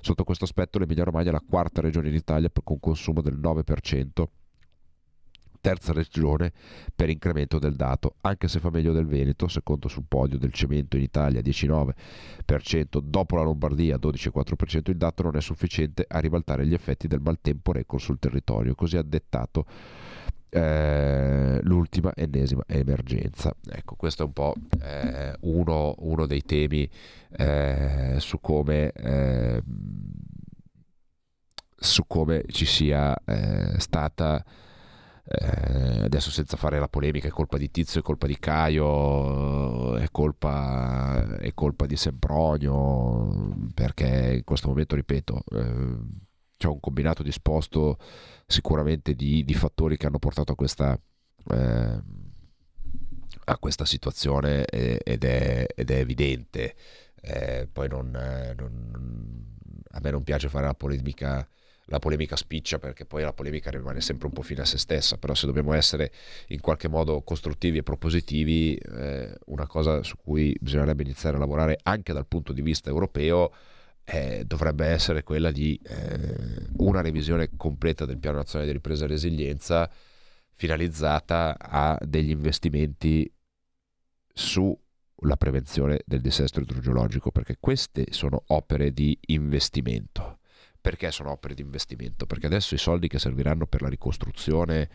Sotto 0.00 0.24
questo 0.24 0.44
aspetto 0.44 0.78
l'Emilia 0.78 1.04
Romagna 1.04 1.28
è 1.28 1.32
la 1.32 1.42
quarta 1.46 1.80
regione 1.80 2.08
in 2.08 2.14
Italia 2.14 2.50
con 2.62 2.80
consumo 2.80 3.20
del 3.20 3.38
9% 3.38 4.24
terza 5.64 5.94
regione 5.94 6.52
per 6.94 7.08
incremento 7.08 7.58
del 7.58 7.74
dato, 7.74 8.16
anche 8.20 8.48
se 8.48 8.60
fa 8.60 8.68
meglio 8.68 8.92
del 8.92 9.06
Veneto, 9.06 9.48
secondo 9.48 9.88
sul 9.88 10.04
podio 10.06 10.36
del 10.36 10.52
cemento 10.52 10.98
in 10.98 11.02
Italia 11.02 11.40
19%, 11.40 12.98
dopo 13.02 13.36
la 13.36 13.44
Lombardia 13.44 13.96
12,4%, 13.96 14.90
il 14.90 14.98
dato 14.98 15.22
non 15.22 15.36
è 15.36 15.40
sufficiente 15.40 16.04
a 16.06 16.18
ribaltare 16.18 16.66
gli 16.66 16.74
effetti 16.74 17.08
del 17.08 17.20
maltempo 17.20 17.72
record 17.72 18.02
sul 18.02 18.18
territorio, 18.18 18.74
così 18.74 18.98
ha 18.98 19.02
dettato 19.02 19.64
eh, 20.50 21.60
l'ultima 21.62 22.12
ennesima 22.14 22.64
emergenza. 22.66 23.56
Ecco, 23.66 23.94
questo 23.94 24.24
è 24.24 24.26
un 24.26 24.32
po' 24.34 24.54
eh, 24.82 25.34
uno, 25.40 25.94
uno, 25.96 26.26
dei 26.26 26.42
temi 26.42 26.86
eh, 27.38 28.16
su 28.18 28.38
come 28.38 28.92
eh, 28.92 29.62
su 31.74 32.06
come 32.06 32.44
ci 32.48 32.66
sia 32.66 33.16
eh, 33.24 33.78
stata 33.78 34.44
eh, 35.26 36.02
adesso 36.04 36.30
senza 36.30 36.56
fare 36.56 36.78
la 36.78 36.88
polemica, 36.88 37.28
è 37.28 37.30
colpa 37.30 37.56
di 37.56 37.70
Tizio, 37.70 38.00
è 38.00 38.02
colpa 38.02 38.26
di 38.26 38.38
Caio, 38.38 39.96
è 39.96 40.08
colpa, 40.10 41.38
è 41.38 41.54
colpa 41.54 41.86
di 41.86 41.96
Sempronio, 41.96 43.54
perché 43.72 44.34
in 44.36 44.44
questo 44.44 44.68
momento, 44.68 44.94
ripeto, 44.94 45.42
eh, 45.50 45.96
c'è 46.56 46.68
un 46.68 46.80
combinato 46.80 47.22
disposto 47.22 47.98
sicuramente 48.46 49.14
di, 49.14 49.44
di, 49.44 49.54
fattori 49.54 49.96
che 49.96 50.06
hanno 50.06 50.18
portato 50.18 50.52
a 50.52 50.56
questa, 50.56 50.98
eh, 51.50 52.02
a 53.44 53.58
questa 53.58 53.84
situazione 53.84 54.64
ed 54.66 55.24
è, 55.24 55.66
ed 55.74 55.90
è 55.90 55.98
evidente. 55.98 56.74
Eh, 57.20 57.66
poi 57.72 57.88
non, 57.88 58.10
non, 58.56 59.56
a 59.92 60.00
me 60.02 60.10
non 60.10 60.22
piace 60.22 60.48
fare 60.50 60.66
la 60.66 60.74
polemica 60.74 61.48
la 61.86 61.98
polemica 61.98 62.36
spiccia 62.36 62.78
perché 62.78 63.04
poi 63.04 63.22
la 63.22 63.32
polemica 63.32 63.70
rimane 63.70 64.00
sempre 64.00 64.26
un 64.26 64.32
po' 64.32 64.42
fine 64.42 64.62
a 64.62 64.64
se 64.64 64.78
stessa, 64.78 65.18
però 65.18 65.34
se 65.34 65.46
dobbiamo 65.46 65.72
essere 65.74 66.12
in 66.48 66.60
qualche 66.60 66.88
modo 66.88 67.22
costruttivi 67.22 67.78
e 67.78 67.82
propositivi, 67.82 68.76
eh, 68.76 69.36
una 69.46 69.66
cosa 69.66 70.02
su 70.02 70.16
cui 70.16 70.56
bisognerebbe 70.60 71.02
iniziare 71.02 71.36
a 71.36 71.40
lavorare 71.40 71.78
anche 71.82 72.12
dal 72.12 72.26
punto 72.26 72.52
di 72.52 72.62
vista 72.62 72.88
europeo 72.88 73.52
eh, 74.04 74.44
dovrebbe 74.46 74.86
essere 74.86 75.22
quella 75.22 75.50
di 75.50 75.80
eh, 75.82 76.68
una 76.76 77.00
revisione 77.00 77.50
completa 77.56 78.04
del 78.04 78.18
piano 78.18 78.38
nazionale 78.38 78.70
di 78.70 78.76
ripresa 78.76 79.04
e 79.04 79.08
resilienza 79.08 79.90
finalizzata 80.56 81.56
a 81.58 81.98
degli 82.04 82.30
investimenti 82.30 83.30
sulla 84.32 85.36
prevenzione 85.38 86.00
del 86.04 86.20
dissesto 86.20 86.60
idrogeologico, 86.60 87.30
perché 87.30 87.56
queste 87.58 88.06
sono 88.10 88.42
opere 88.48 88.92
di 88.92 89.18
investimento 89.26 90.38
perché 90.84 91.10
sono 91.10 91.30
opere 91.30 91.54
di 91.54 91.62
investimento? 91.62 92.26
Perché 92.26 92.44
adesso 92.44 92.74
i 92.74 92.78
soldi 92.78 93.08
che 93.08 93.18
serviranno 93.18 93.64
per 93.64 93.80
la 93.80 93.88
ricostruzione 93.88 94.90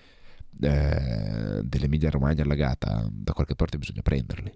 eh, 0.62 1.62
dell'Emilia 1.64 2.12
Romagna 2.12 2.44
allagata 2.44 3.10
da 3.12 3.34
qualche 3.34 3.56
parte 3.56 3.80
bisogna 3.80 4.04
prenderli. 4.04 4.56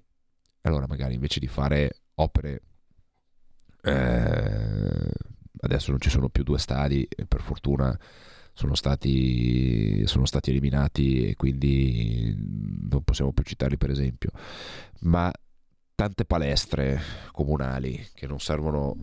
Allora 0.61 0.85
magari 0.85 1.15
invece 1.15 1.39
di 1.39 1.47
fare 1.47 2.01
opere 2.13 2.61
eh, 3.81 5.09
adesso 5.61 5.89
non 5.89 5.99
ci 5.99 6.11
sono 6.11 6.29
più 6.29 6.43
due 6.43 6.59
stadi 6.59 7.07
per 7.27 7.41
fortuna 7.41 7.99
sono 8.53 8.75
stati, 8.75 10.05
sono 10.05 10.27
stati 10.27 10.51
eliminati 10.51 11.29
e 11.29 11.35
quindi 11.35 12.35
non 12.37 13.01
possiamo 13.03 13.33
più 13.33 13.43
citarli 13.43 13.77
per 13.77 13.89
esempio 13.89 14.29
ma 14.99 15.33
tante 15.95 16.25
palestre 16.25 17.01
comunali 17.31 18.07
che 18.13 18.27
non 18.27 18.39
servono 18.39 18.95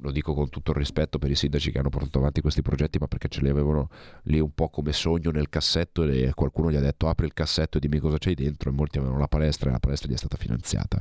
lo 0.00 0.10
dico 0.10 0.34
con 0.34 0.48
tutto 0.48 0.72
il 0.72 0.76
rispetto 0.76 1.18
per 1.18 1.30
i 1.30 1.34
sindaci 1.34 1.70
che 1.70 1.78
hanno 1.78 1.88
portato 1.88 2.18
avanti 2.18 2.40
questi 2.40 2.62
progetti, 2.62 2.98
ma 2.98 3.06
perché 3.06 3.28
ce 3.28 3.40
li 3.40 3.48
avevano 3.48 3.88
lì 4.24 4.40
un 4.40 4.52
po' 4.52 4.68
come 4.68 4.92
sogno 4.92 5.30
nel 5.30 5.48
cassetto 5.48 6.04
e 6.04 6.32
qualcuno 6.34 6.70
gli 6.70 6.76
ha 6.76 6.80
detto 6.80 7.08
apri 7.08 7.26
il 7.26 7.34
cassetto 7.34 7.78
e 7.78 7.80
dimmi 7.80 7.98
cosa 7.98 8.18
c'hai 8.18 8.34
dentro 8.34 8.70
e 8.70 8.72
molti 8.72 8.98
avevano 8.98 9.18
la 9.18 9.28
palestra 9.28 9.70
e 9.70 9.72
la 9.72 9.78
palestra 9.78 10.10
gli 10.10 10.14
è 10.14 10.18
stata 10.18 10.36
finanziata. 10.36 11.00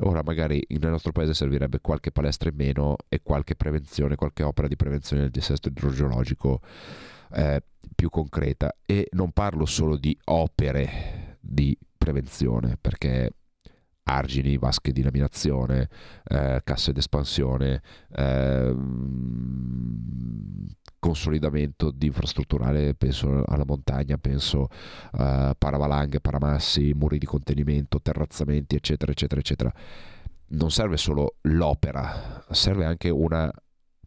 Ora 0.00 0.22
magari 0.22 0.64
nel 0.68 0.90
nostro 0.90 1.12
paese 1.12 1.34
servirebbe 1.34 1.80
qualche 1.80 2.10
palestra 2.10 2.48
in 2.48 2.56
meno 2.56 2.96
e 3.08 3.20
qualche 3.22 3.54
prevenzione, 3.54 4.16
qualche 4.16 4.42
opera 4.42 4.68
di 4.68 4.76
prevenzione 4.76 5.22
del 5.22 5.30
dissesto 5.30 5.68
idrogeologico 5.68 6.60
eh, 7.34 7.62
più 7.94 8.10
concreta 8.10 8.74
e 8.84 9.08
non 9.12 9.32
parlo 9.32 9.64
solo 9.64 9.96
di 9.96 10.16
opere 10.24 11.38
di 11.40 11.76
prevenzione 11.96 12.76
perché 12.80 13.32
argini, 14.04 14.58
vasche 14.58 14.92
di 14.92 15.02
laminazione, 15.02 15.88
eh, 16.24 16.60
casse 16.64 16.92
d'espansione, 16.92 17.82
eh, 18.14 18.74
consolidamento 21.02 21.90
di 21.90 22.06
infrastrutturale, 22.06 22.94
penso 22.94 23.42
alla 23.44 23.64
montagna, 23.64 24.18
penso 24.18 24.68
a 25.12 25.50
uh, 25.50 25.54
paravalanghe, 25.58 26.20
paramassi, 26.20 26.92
muri 26.94 27.18
di 27.18 27.26
contenimento, 27.26 28.00
terrazzamenti, 28.00 28.76
eccetera, 28.76 29.10
eccetera, 29.10 29.40
eccetera. 29.40 29.74
Non 30.50 30.70
serve 30.70 30.96
solo 30.96 31.38
l'opera, 31.42 32.44
serve 32.50 32.84
anche 32.84 33.10
una 33.10 33.50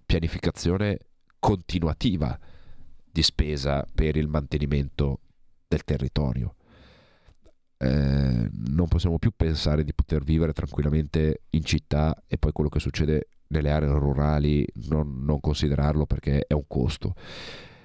pianificazione 0.05 0.99
continuativa 1.37 2.39
di 3.11 3.23
spesa 3.23 3.85
per 3.93 4.15
il 4.15 4.29
mantenimento 4.29 5.19
del 5.67 5.83
territorio. 5.83 6.55
Eh, 7.85 8.49
non 8.51 8.87
possiamo 8.87 9.19
più 9.19 9.31
pensare 9.35 9.83
di 9.83 9.93
poter 9.93 10.23
vivere 10.23 10.53
tranquillamente 10.53 11.43
in 11.51 11.63
città 11.63 12.23
e 12.27 12.37
poi 12.37 12.51
quello 12.51 12.69
che 12.69 12.79
succede 12.79 13.27
nelle 13.47 13.69
aree 13.71 13.89
rurali 13.89 14.65
non, 14.89 15.23
non 15.23 15.39
considerarlo 15.39 16.05
perché 16.05 16.45
è 16.47 16.53
un 16.53 16.65
costo. 16.67 17.13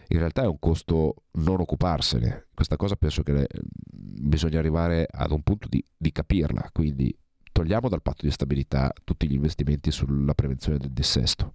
In 0.09 0.19
realtà 0.19 0.42
è 0.42 0.47
un 0.47 0.59
costo 0.59 1.25
non 1.33 1.61
occuparsene. 1.61 2.49
Questa 2.54 2.76
cosa 2.76 2.97
penso 2.97 3.23
che 3.23 3.47
bisogna 3.92 4.59
arrivare 4.59 5.07
ad 5.09 5.30
un 5.30 5.42
punto 5.42 5.69
di, 5.69 5.85
di 5.97 6.11
capirla. 6.11 6.71
Quindi 6.73 7.16
togliamo 7.52 7.88
dal 7.88 8.02
patto 8.02 8.25
di 8.25 8.33
stabilità 8.33 8.92
tutti 9.04 9.28
gli 9.28 9.35
investimenti 9.35 9.90
sulla 9.90 10.35
prevenzione 10.35 10.78
del 10.78 10.90
dissesto. 10.90 11.52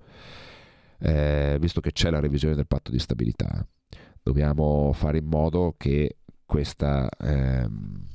Eh, 0.99 1.57
visto 1.59 1.81
che 1.81 1.91
c'è 1.91 2.09
la 2.09 2.19
revisione 2.19 2.55
del 2.55 2.67
patto 2.67 2.91
di 2.91 2.99
stabilità, 2.99 3.67
dobbiamo 4.23 4.93
fare 4.93 5.17
in 5.17 5.25
modo 5.25 5.75
che 5.77 6.17
questa, 6.45 7.09
ehm, 7.19 8.05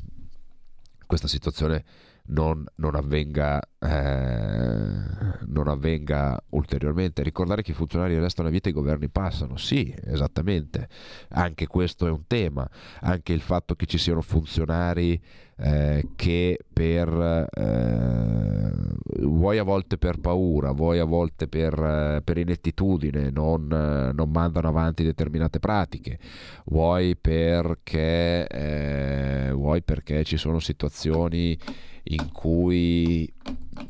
questa 1.10 1.26
situazione 1.26 1.82
non, 2.26 2.64
non, 2.76 2.94
avvenga, 2.94 3.60
eh, 3.80 5.38
non, 5.46 5.66
avvenga, 5.66 6.40
ulteriormente. 6.50 7.24
Ricordare 7.24 7.62
che 7.62 7.72
i 7.72 7.74
funzionari 7.74 8.16
restano 8.16 8.46
a 8.46 8.52
vita 8.52 8.68
e 8.68 8.70
i 8.70 8.74
governi 8.74 9.08
passano, 9.08 9.56
sì, 9.56 9.92
esattamente. 10.04 10.88
Anche 11.30 11.66
questo 11.66 12.06
è 12.06 12.10
un 12.10 12.28
tema. 12.28 12.64
Anche 13.00 13.32
il 13.32 13.40
fatto 13.40 13.74
che 13.74 13.86
ci 13.86 13.98
siano 13.98 14.20
funzionari 14.20 15.20
eh, 15.62 16.08
che 16.16 16.58
per 16.72 17.48
eh, 17.54 18.72
vuoi 19.20 19.58
a 19.58 19.62
volte 19.62 19.98
per 19.98 20.18
paura, 20.18 20.72
vuoi 20.72 20.98
a 20.98 21.04
volte 21.04 21.48
per, 21.48 21.74
eh, 21.78 22.22
per 22.24 22.38
inettitudine 22.38 23.30
non, 23.30 23.66
non, 23.66 24.30
mandano 24.30 24.68
avanti 24.68 25.04
determinate 25.04 25.58
pratiche, 25.58 26.18
vuoi 26.66 27.14
perché, 27.16 28.46
eh, 28.46 29.50
vuoi 29.52 29.82
perché 29.82 30.24
ci 30.24 30.38
sono 30.38 30.60
situazioni 30.60 31.58
in 32.04 32.32
cui, 32.32 33.30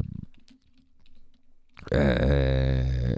eh, 1.90 3.18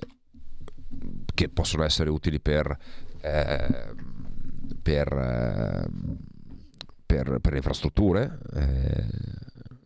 che 1.34 1.50
possono 1.50 1.84
essere 1.84 2.10
utili 2.10 2.40
per, 2.40 2.78
eh, 3.22 3.94
per, 4.82 5.14
eh, 5.14 5.86
per, 7.06 7.40
per 7.40 7.52
le 7.52 7.58
infrastrutture 7.58 8.40
eh, 8.54 9.06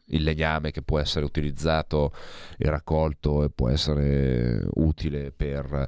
il 0.07 0.23
legname 0.23 0.71
che 0.71 0.81
può 0.81 0.99
essere 0.99 1.25
utilizzato 1.25 2.13
e 2.57 2.69
raccolto 2.69 3.43
e 3.43 3.49
può 3.49 3.69
essere 3.69 4.65
utile 4.75 5.31
per 5.31 5.87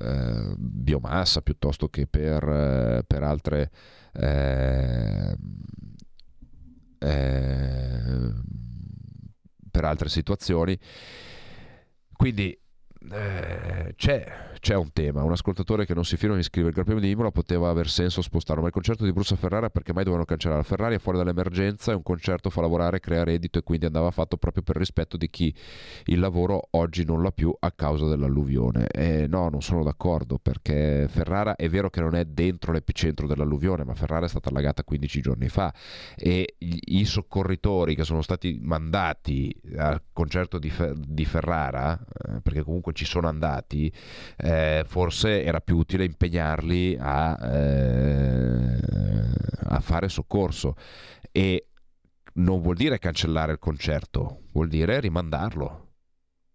eh, 0.00 0.54
biomassa 0.56 1.42
piuttosto 1.42 1.88
che 1.88 2.06
per, 2.06 2.42
eh, 2.48 3.04
per 3.06 3.22
altre 3.22 3.70
eh, 4.12 5.36
eh 6.98 8.32
per 9.70 9.86
altre 9.86 10.08
situazioni. 10.08 10.76
Quindi 12.12 12.58
eh, 13.12 13.94
c'è 13.94 14.50
c'è 14.60 14.74
un 14.74 14.92
tema. 14.92 15.22
Un 15.22 15.32
ascoltatore 15.32 15.86
che 15.86 15.94
non 15.94 16.04
si 16.04 16.16
firma 16.16 16.36
mi 16.36 16.42
scrive: 16.42 16.68
Il 16.68 16.74
Gran 16.74 16.84
Premio 16.84 17.02
di 17.02 17.10
Imola 17.10 17.30
poteva 17.30 17.68
aver 17.68 17.88
senso 17.88 18.22
spostarlo, 18.22 18.60
ma 18.62 18.68
il 18.68 18.74
concerto 18.74 19.04
di 19.04 19.12
Bruce 19.12 19.34
a 19.34 19.36
Ferrara 19.36 19.70
perché 19.70 19.92
mai 19.92 20.04
dovevano 20.04 20.26
cancellare? 20.26 20.62
Ferrari 20.62 20.96
è 20.96 20.98
fuori 20.98 21.18
dall'emergenza 21.18 21.92
e 21.92 21.94
un 21.94 22.02
concerto 22.02 22.50
fa 22.50 22.60
lavorare, 22.60 23.00
crea 23.00 23.24
reddito 23.24 23.58
e 23.58 23.62
quindi 23.62 23.86
andava 23.86 24.10
fatto 24.10 24.36
proprio 24.36 24.62
per 24.62 24.76
rispetto 24.76 25.16
di 25.16 25.28
chi 25.30 25.54
il 26.06 26.18
lavoro 26.18 26.68
oggi 26.72 27.04
non 27.04 27.22
l'ha 27.22 27.30
più 27.30 27.54
a 27.58 27.70
causa 27.72 28.06
dell'alluvione. 28.06 28.86
E 28.88 29.26
no, 29.28 29.48
non 29.48 29.62
sono 29.62 29.82
d'accordo 29.82 30.38
perché 30.38 31.06
Ferrara 31.08 31.56
è 31.56 31.68
vero 31.68 31.90
che 31.90 32.00
non 32.00 32.14
è 32.14 32.24
dentro 32.24 32.72
l'epicentro 32.72 33.26
dell'alluvione, 33.26 33.84
ma 33.84 33.94
Ferrara 33.94 34.26
è 34.26 34.28
stata 34.28 34.48
allagata 34.48 34.84
15 34.84 35.20
giorni 35.20 35.48
fa 35.48 35.72
e 36.16 36.56
i 36.58 37.04
soccorritori 37.04 37.94
che 37.94 38.04
sono 38.04 38.22
stati 38.22 38.58
mandati 38.60 39.54
al 39.76 40.02
concerto 40.12 40.58
di, 40.58 40.72
di 40.94 41.24
Ferrara, 41.24 41.98
eh, 41.98 42.40
perché 42.40 42.62
comunque 42.62 42.92
ci 42.92 43.04
sono 43.04 43.28
andati, 43.28 43.92
eh, 44.36 44.47
forse 44.86 45.42
era 45.44 45.60
più 45.60 45.76
utile 45.76 46.04
impegnarli 46.04 46.96
a, 46.98 47.38
eh, 47.40 48.78
a 49.64 49.80
fare 49.80 50.08
soccorso. 50.08 50.74
E 51.32 51.68
non 52.34 52.60
vuol 52.60 52.76
dire 52.76 52.98
cancellare 52.98 53.52
il 53.52 53.58
concerto, 53.58 54.42
vuol 54.52 54.68
dire 54.68 55.00
rimandarlo 55.00 55.87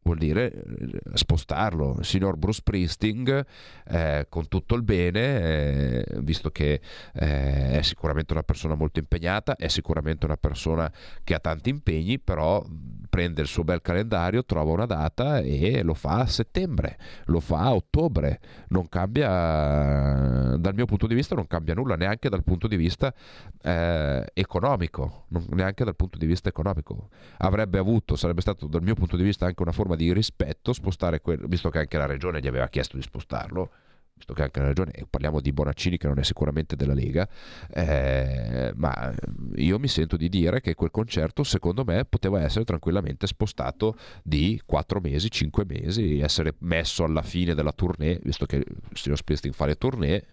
vuol 0.04 0.18
dire 0.18 0.52
eh, 0.52 1.00
spostarlo. 1.14 1.96
Il 2.00 2.06
signor 2.06 2.38
Bruce 2.38 2.62
Priesting, 2.64 3.46
eh, 3.88 4.26
con 4.30 4.48
tutto 4.48 4.76
il 4.76 4.84
bene, 4.84 5.22
eh, 5.22 6.06
visto 6.20 6.52
che 6.52 6.82
eh, 7.14 7.72
è 7.72 7.82
sicuramente 7.82 8.34
una 8.34 8.44
persona 8.44 8.76
molto 8.76 9.00
impegnata, 9.00 9.56
è 9.56 9.68
sicuramente 9.68 10.26
una 10.26 10.38
persona 10.38 10.92
che 11.24 11.34
ha 11.34 11.40
tanti 11.40 11.70
impegni, 11.70 12.20
però 12.20 12.64
prende 13.10 13.42
il 13.42 13.48
suo 13.48 13.64
bel 13.64 13.82
calendario, 13.82 14.44
trova 14.44 14.72
una 14.72 14.86
data 14.86 15.40
e 15.40 15.84
lo 15.84 15.94
fa 15.94 16.22
a 16.22 16.26
settembre, 16.26 16.98
lo 17.26 17.40
fa 17.40 17.60
a 17.60 17.76
ottobre, 17.76 18.40
non 18.70 18.90
cambia, 18.90 20.58
dal 20.58 20.74
mio 20.74 20.86
punto 20.86 21.06
di 21.06 21.14
vista 21.14 21.36
non 21.36 21.46
cambia 21.48 21.76
nulla, 21.76 21.96
neanche 21.96 22.30
dal 22.30 22.44
punto 22.44 22.68
di 22.68 22.76
vista 22.76 23.14
eh, 23.62 24.26
economico, 24.34 25.26
neanche 25.50 25.84
dal 25.84 25.96
punto 25.96 26.18
di 26.18 26.26
vista 26.26 26.50
economico. 26.50 27.10
Avrebbe 27.38 27.78
avuto, 27.78 28.16
sarebbe 28.16 28.42
stato 28.42 28.66
dal 28.66 28.82
mio 28.82 28.96
punto 28.96 29.16
di 29.16 29.24
vista 29.24 29.46
anche 29.46 29.62
una 29.62 29.72
forma 29.72 29.93
di 29.96 30.14
rispetto 30.14 30.74
spostare, 30.74 31.22
quel, 31.22 31.48
visto 31.48 31.70
che 31.70 31.80
anche 31.80 31.98
la 31.98 32.06
regione 32.06 32.40
gli 32.40 32.48
aveva 32.48 32.68
chiesto 32.68 32.96
di 32.96 33.04
spostarlo, 33.04 33.72
visto 34.16 34.34
che 34.34 34.44
anche 34.44 34.60
la 34.60 34.68
ragione, 34.68 34.92
parliamo 35.10 35.42
di 35.42 35.52
Bonaccini 35.52 35.98
che 35.98 36.08
non 36.08 36.20
è 36.20 36.24
sicuramente 36.24 36.76
della 36.76 36.94
Lega, 36.94 37.28
eh, 37.70 38.72
ma 38.76 39.14
io 39.56 39.80
mi 39.80 39.88
sento 39.88 40.16
di 40.16 40.30
dire 40.30 40.62
che 40.62 40.76
quel 40.76 40.92
concerto 40.92 41.44
secondo 41.44 41.84
me 41.84 42.06
poteva 42.06 42.42
essere 42.42 42.64
tranquillamente 42.64 43.28
spostato 43.28 43.98
di 44.24 44.62
4 44.66 45.00
mesi, 45.02 45.30
5 45.30 45.66
mesi, 45.66 46.20
essere 46.20 46.56
messo 46.60 47.04
alla 47.04 47.22
fine 47.22 47.54
della 47.54 47.74
tournée, 47.74 48.20
visto 48.24 48.46
che 48.46 48.64
Steve 48.94 49.16
Springsteen 49.16 49.54
fa 49.54 49.66
le 49.66 49.76
tournée, 49.76 50.26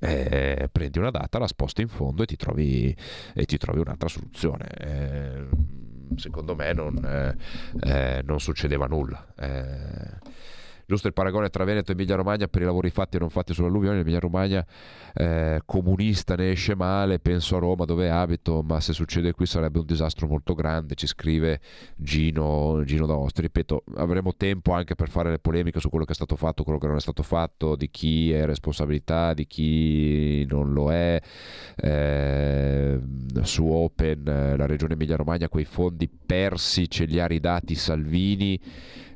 eh, 0.00 0.68
prendi 0.72 0.98
una 0.98 1.10
data, 1.10 1.38
la 1.38 1.46
sposti 1.46 1.82
in 1.82 1.88
fondo 1.88 2.22
e 2.22 2.26
ti 2.26 2.36
trovi, 2.36 2.96
e 3.34 3.44
ti 3.44 3.56
trovi 3.58 3.80
un'altra 3.80 4.08
soluzione. 4.08 4.66
Eh, 4.78 5.48
secondo 6.16 6.54
me 6.54 6.72
non, 6.72 7.04
eh, 7.04 7.36
eh 7.80 8.22
non 8.24 8.40
succedeva 8.40 8.86
nulla. 8.86 9.26
Giusto 10.86 11.06
il 11.06 11.12
paragone 11.12 11.48
tra 11.48 11.64
Veneto 11.64 11.90
e 11.90 11.94
Emilia 11.94 12.16
Romagna 12.16 12.46
per 12.48 12.62
i 12.62 12.64
lavori 12.64 12.90
fatti 12.90 13.16
e 13.16 13.20
non 13.20 13.30
fatti 13.30 13.54
sull'alluvione, 13.54 14.00
Emilia 14.00 14.18
Romagna 14.18 14.64
eh, 15.14 15.60
comunista 15.64 16.34
ne 16.34 16.50
esce 16.50 16.74
male, 16.74 17.18
penso 17.18 17.56
a 17.56 17.58
Roma 17.58 17.84
dove 17.84 18.10
abito, 18.10 18.62
ma 18.62 18.80
se 18.80 18.92
succede 18.92 19.32
qui 19.32 19.46
sarebbe 19.46 19.78
un 19.78 19.86
disastro 19.86 20.26
molto 20.26 20.54
grande, 20.54 20.94
ci 20.94 21.06
scrive 21.06 21.60
Gino, 21.96 22.82
Gino 22.84 23.06
D'Aosta. 23.06 23.42
Ripeto, 23.42 23.84
avremo 23.96 24.34
tempo 24.34 24.72
anche 24.72 24.94
per 24.94 25.08
fare 25.08 25.30
le 25.30 25.38
polemiche 25.38 25.80
su 25.80 25.88
quello 25.88 26.04
che 26.04 26.12
è 26.12 26.14
stato 26.14 26.36
fatto, 26.36 26.62
quello 26.64 26.78
che 26.78 26.86
non 26.86 26.96
è 26.96 27.00
stato 27.00 27.22
fatto, 27.22 27.76
di 27.76 27.90
chi 27.90 28.32
è 28.32 28.44
responsabilità, 28.44 29.34
di 29.34 29.46
chi 29.46 30.44
non 30.48 30.72
lo 30.72 30.92
è. 30.92 31.20
Eh, 31.76 33.00
su 33.42 33.66
Open, 33.66 34.26
eh, 34.26 34.56
la 34.56 34.66
regione 34.66 34.94
Emilia 34.94 35.16
Romagna, 35.16 35.48
quei 35.48 35.64
fondi 35.64 36.08
persi 36.08 36.88
ce 36.88 37.04
li 37.04 37.20
ha 37.20 37.26
ridati 37.26 37.74
Salvini 37.74 38.60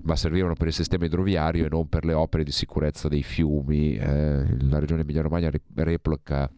ma 0.06 0.16
servivano 0.16 0.54
per 0.54 0.68
il 0.68 0.72
sistema 0.72 1.04
idroviario 1.04 1.66
e 1.66 1.68
non 1.68 1.88
per 1.88 2.04
le 2.04 2.14
opere 2.14 2.44
di 2.44 2.52
sicurezza 2.52 3.08
dei 3.08 3.22
fiumi. 3.22 3.96
Eh, 3.96 4.46
la 4.60 4.78
regione 4.78 5.02
Emilia-Romagna 5.02 5.50
replica 5.74 6.50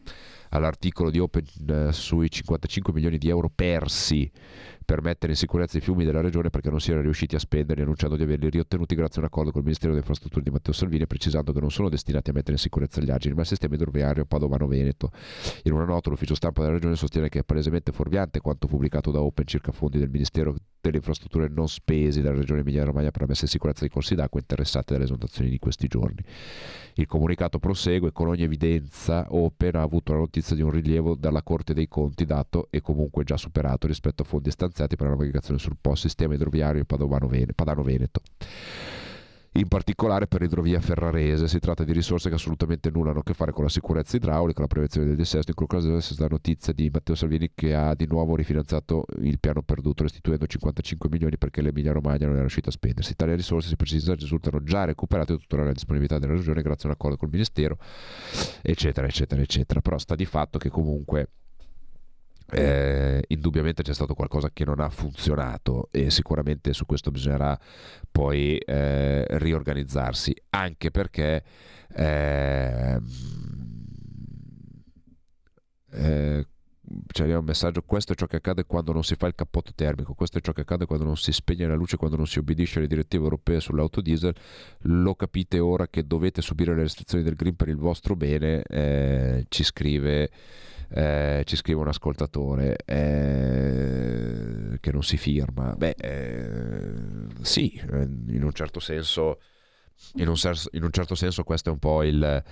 all'articolo 0.51 1.11
di 1.11 1.19
Open 1.19 1.45
eh, 1.69 1.93
sui 1.93 2.31
55 2.31 2.93
milioni 2.93 3.19
di 3.19 3.29
euro 3.29 3.51
persi 3.55 4.31
per 4.85 5.03
mettere 5.03 5.33
in 5.33 5.39
sicurezza 5.39 5.77
i 5.77 5.83
fiumi 5.83 6.05
della 6.07 6.23
regione 6.23 6.49
perché 6.49 6.71
non 6.71 6.81
si 6.81 6.93
era 6.93 7.03
riusciti 7.03 7.35
a 7.35 7.39
spenderli, 7.39 7.83
annunciando 7.83 8.17
di 8.17 8.23
averli 8.23 8.49
riottenuti 8.49 8.95
grazie 8.95 9.17
a 9.17 9.21
un 9.21 9.27
accordo 9.27 9.51
con 9.51 9.61
il 9.61 9.67
Ministero 9.67 9.93
delle 9.93 10.01
Infrastrutture 10.01 10.43
di 10.43 10.51
Matteo 10.51 10.73
Salvini, 10.73 11.07
precisando 11.07 11.53
che 11.53 11.61
non 11.61 11.71
sono 11.71 11.91
destinati 11.91 12.31
a 12.31 12.33
mettere 12.33 12.53
in 12.53 12.59
sicurezza 12.59 13.03
gli 13.03 13.11
argini, 13.11 13.35
ma 13.35 13.43
il 13.43 13.47
sistema 13.47 13.75
idroviario 13.75 14.25
Padovano-Veneto. 14.25 15.11
In 15.65 15.73
una 15.73 15.85
nota 15.85 16.09
l'ufficio 16.09 16.35
stampa 16.35 16.63
della 16.63 16.73
regione 16.73 16.97
sostiene 16.97 17.29
che 17.29 17.41
è 17.41 17.45
palesemente 17.45 17.93
fuorviante 17.93 18.41
quanto 18.41 18.67
pubblicato 18.67 19.11
da 19.11 19.21
Open 19.21 19.47
circa 19.47 19.73
fondi 19.73 19.99
del 19.99 20.09
Ministero 20.09 20.55
delle 20.89 20.99
Infrastrutture 20.99 21.49
non 21.49 21.69
spesi 21.69 22.21
dalla 22.21 22.39
regione 22.39 22.61
Emilia-Romagna 22.61 23.11
per 23.11 23.23
la 23.23 23.29
messa 23.29 23.45
in 23.45 23.51
sicurezza 23.51 23.81
dei 23.81 23.91
corsi 23.91 24.15
d'acqua 24.15 24.41
interessati 24.41 24.93
dalle 24.93 25.05
esondazioni 25.05 25.51
di 25.51 25.59
questi 25.59 25.87
giorni. 25.87 26.23
Il 26.95 27.07
comunicato 27.07 27.59
prosegue 27.59 28.13
con 28.13 28.29
ogni 28.29 28.43
evidenza 28.43 29.27
Open 29.31 29.77
ha 29.77 29.83
avuto 29.83 30.13
la 30.13 30.19
notizia 30.19 30.57
di 30.57 30.63
un 30.63 30.71
rilievo 30.71 31.15
dalla 31.15 31.43
Corte 31.43 31.75
dei 31.75 31.87
Conti 31.89 32.25
dato 32.25 32.69
e 32.71 32.81
comunque 32.81 33.25
già 33.25 33.37
superato 33.37 33.87
rispetto 33.87 34.23
a 34.23 34.25
fondi 34.25 34.51
stanziati 34.51 34.97
per 34.97 35.07
la 35.09 35.15
navigazione 35.15 35.61
sul 35.61 35.77
POS 35.81 36.01
sistema 36.01 36.35
idroviario 36.35 36.85
Padano-Veneto 36.85 38.23
in 39.53 39.69
particolare 39.69 40.27
per 40.27 40.41
l'idrovia 40.43 40.81
ferrarese. 40.81 41.49
Si 41.49 41.59
tratta 41.59 41.85
di 41.85 41.93
risorse 41.93 42.29
che 42.29 42.35
assolutamente 42.35 42.91
nulla 42.91 43.11
hanno 43.11 43.21
a 43.21 43.23
che 43.23 43.35
fare 43.35 43.53
con 43.53 43.65
la 43.65 43.71
sicurezza 43.71 44.17
idraulica, 44.17 44.61
la 44.61 44.67
prevenzione 44.67 45.07
del 45.07 45.17
dissesto. 45.17 45.51
In 45.51 45.57
quel 45.57 45.69
caso 45.69 45.87
deve 45.87 45.99
essere 45.99 46.21
la 46.21 46.29
notizia 46.29 46.73
di 46.73 46.91
Matteo 46.93 47.15
Salvini 47.15 47.51
che 47.55 47.75
ha 47.75 47.95
di 47.95 48.07
nuovo 48.07 48.37
rifinanziato 48.37 49.05
il 49.21 49.39
piano 49.39 49.63
perduto, 49.63 50.03
restituendo 50.03 50.47
55 50.47 51.09
milioni 51.09 51.39
perché 51.39 51.63
l'Emilia 51.63 51.93
Romagna 51.93 52.27
non 52.27 52.33
era 52.33 52.41
riuscita 52.41 52.69
a 52.69 52.73
spendersi. 52.73 53.15
Tali 53.15 53.35
risorse, 53.35 53.69
si 53.69 53.77
precisa, 53.77 54.15
risultano 54.15 54.63
già 54.63 54.85
recuperate 54.85 55.37
tutto 55.39 55.57
la 55.57 55.73
disponibilità 55.73 56.19
della 56.19 56.35
regione 56.35 56.63
grazie 56.63 56.89
a 56.89 56.93
un 56.93 56.95
accordo 56.99 57.17
col 57.17 57.31
Ministero, 57.31 57.79
eccetera, 58.63 59.07
eccetera, 59.07 59.41
eccetera. 59.41 59.81
Però 59.81 59.99
sta 59.99 60.15
di 60.15 60.27
fatto 60.27 60.59
che 60.59 60.69
comunque 60.69 61.31
eh, 62.51 63.23
indubbiamente 63.29 63.83
c'è 63.83 63.93
stato 63.93 64.15
qualcosa 64.15 64.51
che 64.53 64.65
non 64.65 64.81
ha 64.81 64.89
funzionato 64.89 65.89
e 65.91 66.11
sicuramente 66.11 66.73
su 66.73 66.87
questo 66.87 67.11
bisognerà 67.11 67.59
poi 68.11 68.57
eh, 68.59 69.27
riorganizzarsi 69.39 70.35
anche 70.51 70.91
perché 70.91 71.45
eh, 71.95 73.01
eh, 75.91 76.47
c'è 77.07 77.35
un 77.35 77.45
messaggio 77.45 77.83
questo 77.83 78.13
è 78.13 78.17
ciò 78.17 78.27
che 78.27 78.37
accade 78.37 78.65
quando 78.65 78.93
non 78.93 79.05
si 79.05 79.15
fa 79.17 79.27
il 79.27 79.35
cappotto 79.35 79.73
termico 79.75 80.15
questo 80.15 80.39
è 80.39 80.41
ciò 80.41 80.53
che 80.53 80.63
accade 80.63 80.87
quando 80.87 81.05
non 81.05 81.19
si 81.19 81.33
spegne 81.33 81.67
la 81.67 81.75
luce 81.75 81.99
quando 81.99 82.17
non 82.17 82.27
si 82.27 82.39
obbedisce 82.39 82.79
alle 82.79 82.89
direttive 82.89 83.25
europee 83.25 83.61
sull'autodiesel. 83.61 84.35
Lo 84.83 85.15
capite 85.15 85.59
ora 85.59 85.87
che 85.89 86.07
dovete 86.07 86.41
subire 86.41 86.75
le 86.75 86.83
restrizioni 86.83 87.23
del 87.23 87.35
green 87.35 87.57
per 87.57 87.69
il 87.69 87.77
vostro 87.77 88.17
bene 88.17 88.63
eh, 88.63 89.45
ci 89.49 89.65
scrive 89.65 90.31
eh, 90.91 91.43
ci 91.45 91.57
scrive 91.57 91.81
un 91.81 91.89
ascoltatore 91.89 92.77
eh, 92.85 94.79
che 94.81 94.93
non 94.93 95.03
si 95.03 95.17
firma. 95.17 95.75
Beh, 95.75 95.97
eh, 95.99 96.93
sì, 97.43 97.73
eh, 97.93 98.03
in 98.03 98.43
un 98.43 98.53
certo 98.53 98.81
senso. 98.81 99.41
In 100.15 100.29
un, 100.29 100.37
senso, 100.37 100.69
in 100.75 100.85
un, 100.85 100.93
certo 100.93 101.17
senso 101.17 101.43
questo 101.43 101.71
è 101.71 101.73
un 101.73 101.81
po' 101.81 102.05
il, 102.05 102.45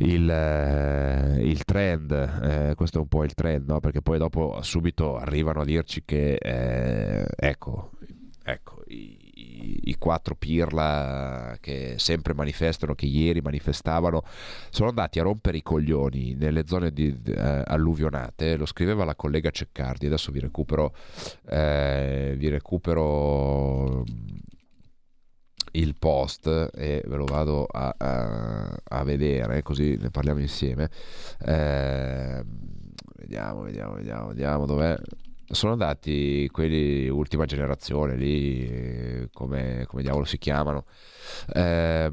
il, 0.00 0.30
eh, 0.30 1.40
il 1.40 1.64
trend, 1.64 2.10
eh, 2.12 2.74
questo 2.74 2.98
è 2.98 3.00
un 3.00 3.08
po' 3.08 3.24
il 3.24 3.32
trend, 3.32 3.66
no? 3.70 3.80
perché 3.80 4.02
poi 4.02 4.18
dopo 4.18 4.58
subito 4.60 5.16
arrivano 5.16 5.62
a 5.62 5.64
dirci 5.64 6.02
che, 6.04 6.34
eh, 6.34 7.26
ecco, 7.34 7.92
ecco 8.44 8.82
i, 9.82 9.96
quattro 9.98 10.34
pirla 10.34 11.56
che 11.60 11.94
sempre 11.98 12.34
manifestano, 12.34 12.94
che 12.94 13.06
ieri 13.06 13.40
manifestavano, 13.40 14.22
sono 14.70 14.88
andati 14.88 15.18
a 15.18 15.22
rompere 15.22 15.58
i 15.58 15.62
coglioni 15.62 16.34
nelle 16.34 16.64
zone 16.66 16.92
di, 16.92 17.16
eh, 17.26 17.62
alluvionate. 17.66 18.56
Lo 18.56 18.66
scriveva 18.66 19.04
la 19.04 19.14
collega 19.14 19.50
Ceccardi. 19.50 20.06
Adesso 20.06 20.32
vi 20.32 20.40
recupero, 20.40 20.94
eh, 21.48 22.34
vi 22.36 22.48
recupero 22.48 24.04
il 25.72 25.96
post 25.98 26.46
e 26.46 27.02
ve 27.04 27.16
lo 27.16 27.24
vado 27.24 27.66
a, 27.66 27.94
a, 27.96 28.80
a 28.82 29.02
vedere 29.02 29.62
così 29.62 29.96
ne 29.96 30.10
parliamo 30.10 30.38
insieme 30.40 30.88
eh, 31.44 32.44
vediamo 33.16 33.62
vediamo 33.62 33.94
vediamo 33.94 34.28
vediamo 34.28 34.66
dov'è 34.66 34.96
sono 35.46 35.72
andati 35.72 36.48
quelli 36.50 37.08
ultima 37.08 37.44
generazione 37.44 38.16
lì 38.16 39.28
come, 39.32 39.84
come 39.86 40.02
diavolo 40.02 40.24
si 40.24 40.38
chiamano 40.38 40.84
eh, 41.52 42.10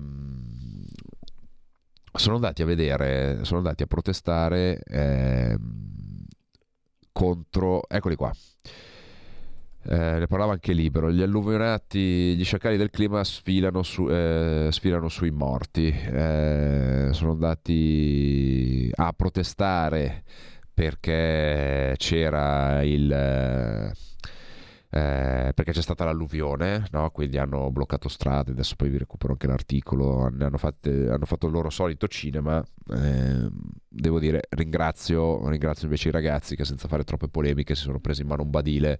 sono 2.13 2.35
andati 2.35 2.61
a 2.61 2.65
vedere 2.65 3.39
sono 3.43 3.59
andati 3.59 3.83
a 3.83 3.87
protestare 3.87 4.81
eh, 4.85 5.57
contro 7.11 7.87
eccoli 7.87 8.15
qua 8.15 8.31
eh, 9.83 10.19
ne 10.19 10.27
parlava 10.27 10.51
anche 10.51 10.73
Libero. 10.73 11.11
Gli 11.11 11.23
alluvionati, 11.23 12.35
gli 12.35 12.43
sciacalli 12.43 12.77
del 12.77 12.91
clima 12.91 13.23
sfilano, 13.23 13.81
su, 13.81 14.07
eh, 14.07 14.67
sfilano 14.71 15.09
sui 15.09 15.31
morti. 15.31 15.87
Eh, 15.87 17.09
sono 17.11 17.31
andati 17.31 18.91
a 18.93 19.11
protestare 19.13 20.23
perché 20.73 21.95
c'era 21.97 22.83
il... 22.83 23.11
Eh, 23.11 23.91
eh, 24.93 25.53
perché 25.55 25.71
c'è 25.71 25.81
stata 25.81 26.03
l'alluvione, 26.03 26.85
no? 26.91 27.09
quindi 27.11 27.37
hanno 27.37 27.71
bloccato 27.71 28.09
strade, 28.09 28.51
adesso 28.51 28.75
poi 28.75 28.89
vi 28.89 28.97
recupero 28.97 29.31
anche 29.31 29.47
l'articolo, 29.47 30.25
hanno, 30.25 30.57
fatte, 30.57 31.07
hanno 31.09 31.25
fatto 31.25 31.45
il 31.45 31.53
loro 31.53 31.69
solito 31.69 32.09
cinema, 32.09 32.61
eh, 32.93 33.49
devo 33.87 34.19
dire 34.19 34.41
ringrazio, 34.49 35.47
ringrazio 35.47 35.85
invece 35.85 36.09
i 36.09 36.11
ragazzi 36.11 36.57
che 36.57 36.65
senza 36.65 36.89
fare 36.89 37.05
troppe 37.05 37.29
polemiche 37.29 37.73
si 37.73 37.83
sono 37.83 38.01
presi 38.01 38.23
in 38.23 38.27
mano 38.27 38.43
un 38.43 38.49
badile 38.49 38.99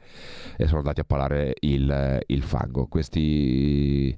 e 0.56 0.66
sono 0.66 0.78
andati 0.78 1.02
a 1.02 1.06
palare 1.06 1.56
il, 1.60 2.24
il 2.26 2.42
fango. 2.42 2.88
Questi 2.88 4.16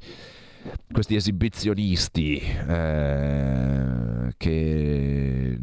questi 0.91 1.15
esibizionisti 1.15 2.37
eh, 2.37 4.33
che 4.37 5.59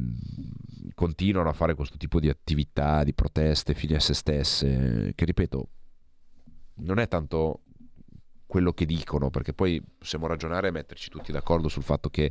continuano 1.01 1.49
a 1.49 1.55
fare 1.55 1.75
questo 1.75 1.97
tipo 1.97 2.21
di 2.21 2.29
attività, 2.29 3.05
di 3.05 3.15
proteste 3.15 3.73
fine 3.73 3.97
a 3.97 4.01
se 4.01 4.13
stesse, 4.13 5.13
che 5.15 5.25
ripeto, 5.25 5.69
non 6.81 6.99
è 6.99 7.09
tanto 7.09 7.63
quello 8.45 8.75
che 8.75 8.85
dicono, 8.85 9.31
perché 9.31 9.55
poi 9.55 9.83
possiamo 9.97 10.27
ragionare 10.27 10.69
e 10.69 10.73
metterci 10.73 11.09
tutti 11.09 11.33
d'accordo 11.33 11.69
sul 11.69 11.85
fatto 11.85 12.11
che 12.11 12.31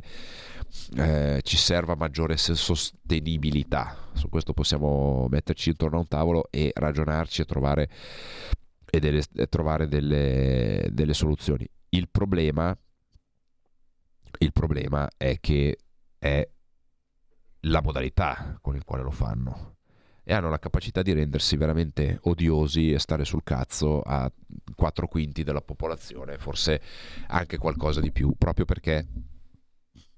eh, 0.94 1.40
ci 1.42 1.56
serva 1.56 1.96
maggiore 1.96 2.36
sostenibilità. 2.36 3.96
Su 4.12 4.28
questo 4.28 4.52
possiamo 4.52 5.26
metterci 5.28 5.70
intorno 5.70 5.96
a 5.96 6.00
un 6.00 6.06
tavolo 6.06 6.46
e 6.48 6.70
ragionarci 6.72 7.40
e 7.40 7.44
trovare 7.46 7.90
e 8.88 9.00
delle, 9.00 9.24
trovare 9.48 9.88
delle, 9.88 10.86
delle 10.92 11.14
soluzioni. 11.14 11.68
Il 11.88 12.08
problema, 12.08 12.72
il 14.38 14.52
problema 14.52 15.08
è 15.16 15.40
che 15.40 15.76
è 16.20 16.48
la 17.64 17.82
modalità 17.82 18.58
con 18.60 18.76
il 18.76 18.84
quale 18.84 19.02
lo 19.02 19.10
fanno 19.10 19.76
e 20.22 20.34
hanno 20.34 20.48
la 20.48 20.58
capacità 20.58 21.02
di 21.02 21.12
rendersi 21.12 21.56
veramente 21.56 22.18
odiosi 22.22 22.92
e 22.92 22.98
stare 22.98 23.24
sul 23.24 23.42
cazzo 23.42 24.00
a 24.00 24.30
quattro 24.76 25.08
quinti 25.08 25.42
della 25.42 25.60
popolazione, 25.60 26.38
forse 26.38 26.80
anche 27.26 27.58
qualcosa 27.58 28.00
di 28.00 28.12
più, 28.12 28.34
proprio 28.38 28.64
perché 28.64 29.06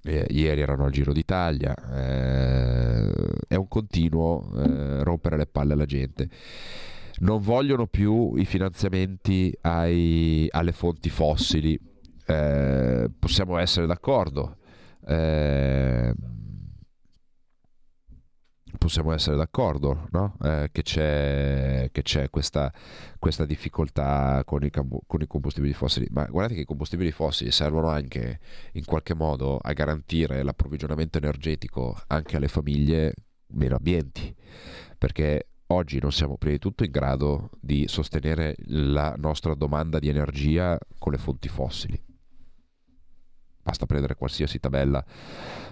eh, 0.03 0.27
ieri 0.29 0.61
erano 0.61 0.85
al 0.85 0.91
Giro 0.91 1.13
d'Italia, 1.13 1.75
eh, 1.75 3.11
è 3.49 3.55
un 3.55 3.69
continuo 3.69 4.51
eh, 4.57 5.03
rompere 5.03 5.37
le 5.37 5.47
palle 5.47 5.73
alla 5.73 5.87
gente. 5.87 6.29
Non 7.21 7.41
vogliono 7.41 7.87
più 7.87 8.35
i 8.37 8.45
finanziamenti 8.45 9.57
ai, 9.63 10.47
alle 10.51 10.73
fonti 10.73 11.09
fossili, 11.09 11.79
eh, 12.27 13.09
possiamo 13.19 13.57
essere 13.57 13.87
d'accordo. 13.87 14.57
Eh, 15.07 16.15
possiamo 18.83 19.13
essere 19.13 19.37
d'accordo 19.37 20.09
no? 20.11 20.37
eh, 20.43 20.69
che 20.73 20.83
c'è, 20.83 21.89
che 21.93 22.03
c'è 22.03 22.29
questa, 22.31 22.73
questa, 23.19 23.45
difficoltà 23.45 24.43
con 24.45 24.65
i, 24.65 24.71
con 24.71 25.21
i, 25.21 25.27
combustibili 25.29 25.73
fossili, 25.73 26.09
ma 26.11 26.25
guardate 26.25 26.57
che 26.57 26.63
i 26.63 26.67
combustibili 26.67 27.13
fossili 27.13 27.53
servono 27.53 27.89
anche 27.89 28.41
in 28.73 28.85
qualche 28.85 29.15
modo 29.15 29.59
a 29.59 29.73
garantire 29.73 30.43
l'approvvigionamento 30.43 31.19
energetico 31.19 31.97
anche 32.09 32.37
alle 32.37 32.49
famiglie 32.49 33.15
meno 33.53 33.77
ambienti, 33.77 34.35
perché 34.99 35.47
oggi 35.69 36.01
non 36.01 36.11
siamo 36.11 36.37
prima 36.37 36.55
di 36.55 36.61
tutto 36.61 36.83
in 36.83 36.91
grado 36.91 37.51
di 37.61 37.87
sostenere 37.87 38.57
la 38.67 39.15
nostra 39.17 39.55
domanda 39.55 40.01
di 40.01 40.09
energia 40.09 40.77
con 40.99 41.13
le 41.13 41.19
fonti 41.19 41.49
fossili 41.49 42.12
basta 43.63 43.87
prendere 43.87 44.17
qualsiasi 44.17 44.59
tabella 44.59 45.05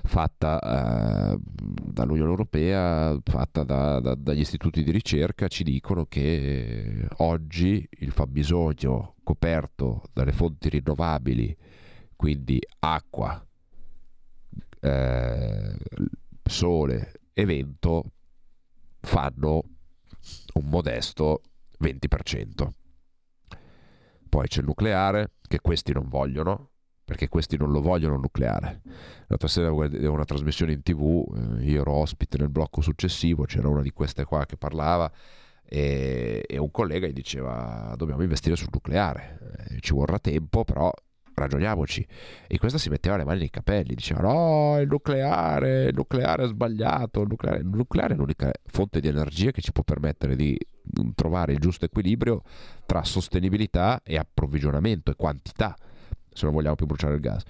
fatta 0.05 1.33
eh, 1.33 1.39
dall'Unione 1.41 2.31
Europea, 2.31 3.19
fatta 3.25 3.65
da, 3.65 4.01
da, 4.01 4.15
dagli 4.15 4.41
istituti 4.41 4.83
di 4.83 4.91
ricerca, 4.91 5.49
ci 5.49 5.65
dicono 5.65 6.07
che 6.07 7.07
oggi 7.19 7.87
il 7.99 8.13
fabbisogno 8.13 9.17
coperto 9.23 10.03
dalle 10.13 10.33
fonti 10.33 10.69
rinnovabili, 10.69 11.57
quindi 12.17 12.61
acqua, 12.81 13.45
eh, 14.81 15.77
sole 16.45 17.13
e 17.33 17.45
vento, 17.45 18.05
fanno 19.01 19.63
un 20.55 20.69
modesto 20.69 21.43
20%. 21.81 22.69
Poi 24.29 24.47
c'è 24.47 24.61
il 24.61 24.67
nucleare, 24.67 25.33
che 25.43 25.61
questi 25.61 25.93
non 25.93 26.09
vogliono, 26.09 26.70
perché 27.11 27.29
questi 27.29 27.57
non 27.57 27.73
lo 27.73 27.81
vogliono 27.81 28.17
nucleare. 28.17 28.83
L'altra 29.27 29.49
sera 29.49 29.73
vedevo 29.73 30.15
una 30.15 30.25
trasmissione 30.25 30.71
in 30.71 30.83
tv, 30.85 31.25
eh, 31.59 31.65
io 31.65 31.81
ero 31.81 31.95
ospite 31.95 32.39
nel 32.39 32.51
blocco 32.51 32.83
successivo, 32.83 33.47
c'era 33.47 33.67
una 33.67 33.83
di 33.83 33.91
queste 33.91 34.23
qua 34.23 34.47
che 34.47 34.57
parlava 34.57 35.11
e, 35.65 36.45
e 36.47 36.57
un 36.57 36.71
collega 36.71 37.09
gli 37.09 37.13
diceva 37.13 37.93
dobbiamo 37.97 38.23
investire 38.23 38.55
sul 38.55 38.69
nucleare, 38.73 39.57
eh, 39.71 39.81
ci 39.81 39.93
vorrà 39.93 40.21
tempo 40.21 40.63
però 40.63 40.89
ragioniamoci. 41.35 42.07
E 42.47 42.59
questa 42.59 42.79
si 42.79 42.89
metteva 42.91 43.17
le 43.17 43.25
mani 43.25 43.41
nei 43.41 43.51
capelli, 43.51 43.97
diceva 43.97 44.21
no, 44.21 44.79
il 44.79 44.87
nucleare, 44.87 45.87
il 45.87 45.95
nucleare 45.97 46.45
è 46.45 46.47
sbagliato, 46.47 47.23
il 47.23 47.27
nucleare, 47.29 47.59
il 47.59 47.67
nucleare 47.67 48.15
è 48.15 48.17
l'unica 48.17 48.53
fonte 48.67 49.01
di 49.01 49.09
energia 49.09 49.51
che 49.51 49.63
ci 49.63 49.73
può 49.73 49.83
permettere 49.83 50.37
di 50.37 50.57
mm, 51.01 51.09
trovare 51.17 51.55
il 51.55 51.59
giusto 51.59 51.87
equilibrio 51.87 52.43
tra 52.87 53.03
sostenibilità 53.03 54.01
e 54.05 54.17
approvvigionamento 54.17 55.11
e 55.11 55.17
quantità 55.17 55.75
se 56.33 56.45
non 56.45 56.55
vogliamo 56.55 56.77
più 56.77 56.87
bruciare 56.87 57.15
il 57.15 57.21
gas. 57.21 57.43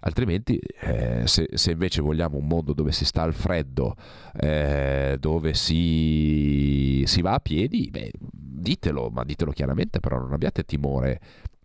Altrimenti, 0.00 0.58
eh, 0.58 1.22
se, 1.26 1.48
se, 1.52 1.72
invece 1.72 2.00
vogliamo 2.00 2.36
un 2.36 2.46
mondo 2.46 2.72
dove 2.72 2.92
si 2.92 3.04
sta 3.04 3.22
al 3.22 3.34
freddo, 3.34 3.96
eh, 4.38 5.16
dove 5.18 5.54
si, 5.54 7.02
si, 7.06 7.22
va 7.22 7.34
a 7.34 7.40
piedi, 7.40 7.88
beh, 7.90 8.12
ditelo, 8.20 9.10
ma 9.10 9.24
ditelo 9.24 9.50
chiaramente, 9.50 9.98
però 9.98 10.18
non 10.18 10.32
abbiate 10.32 10.64
timore 10.64 11.20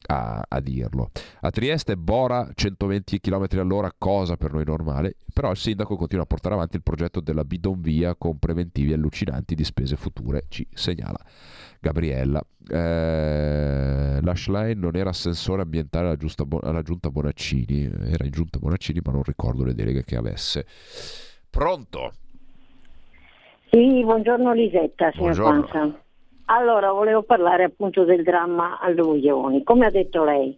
a, 0.07 0.43
a, 0.47 0.59
dirlo. 0.59 1.11
A 1.41 1.49
Trieste 1.49 1.95
Bora 1.97 2.49
120 2.53 3.19
km 3.19 3.45
all'ora, 3.59 3.93
cosa 3.97 4.37
per 4.37 4.53
noi 4.53 4.65
normale, 4.65 5.15
però 5.33 5.51
il 5.51 5.57
sindaco 5.57 5.95
continua 5.95 6.23
a 6.23 6.27
portare 6.27 6.55
avanti 6.55 6.75
il 6.75 6.83
progetto 6.83 7.19
della 7.19 7.43
bidonvia 7.43 8.15
con 8.15 8.39
preventivi 8.39 8.93
allucinanti 8.93 9.55
di 9.55 9.63
spese 9.63 9.95
future, 9.95 10.45
ci 10.49 10.67
segnala 10.73 11.19
Gabriella. 11.79 12.43
Eh, 12.69 14.19
L'Ashline 14.21 14.75
non 14.75 14.95
era 14.95 15.09
assessore 15.09 15.63
ambientale 15.63 16.07
alla, 16.07 16.15
giusta, 16.15 16.45
alla, 16.61 16.81
giunta 16.83 17.09
Bonaccini, 17.09 17.89
era 18.05 18.25
in 18.25 18.31
giunta 18.31 18.59
Bonaccini 18.59 19.01
ma 19.03 19.11
non 19.11 19.23
ricordo 19.23 19.63
le 19.63 19.73
deleghe 19.73 20.03
che 20.03 20.15
avesse. 20.15 20.65
Pronto? 21.49 22.13
Sì, 23.71 24.03
buongiorno 24.03 24.53
Lisetta, 24.53 25.11
signor 25.11 25.35
buongiorno. 25.35 25.67
Panza. 25.67 25.99
Allora, 26.45 26.91
volevo 26.91 27.23
parlare 27.23 27.63
appunto 27.63 28.03
del 28.03 28.23
dramma 28.23 28.79
alluvioni. 28.79 29.63
Come 29.63 29.85
ha 29.85 29.91
detto 29.91 30.23
lei, 30.23 30.57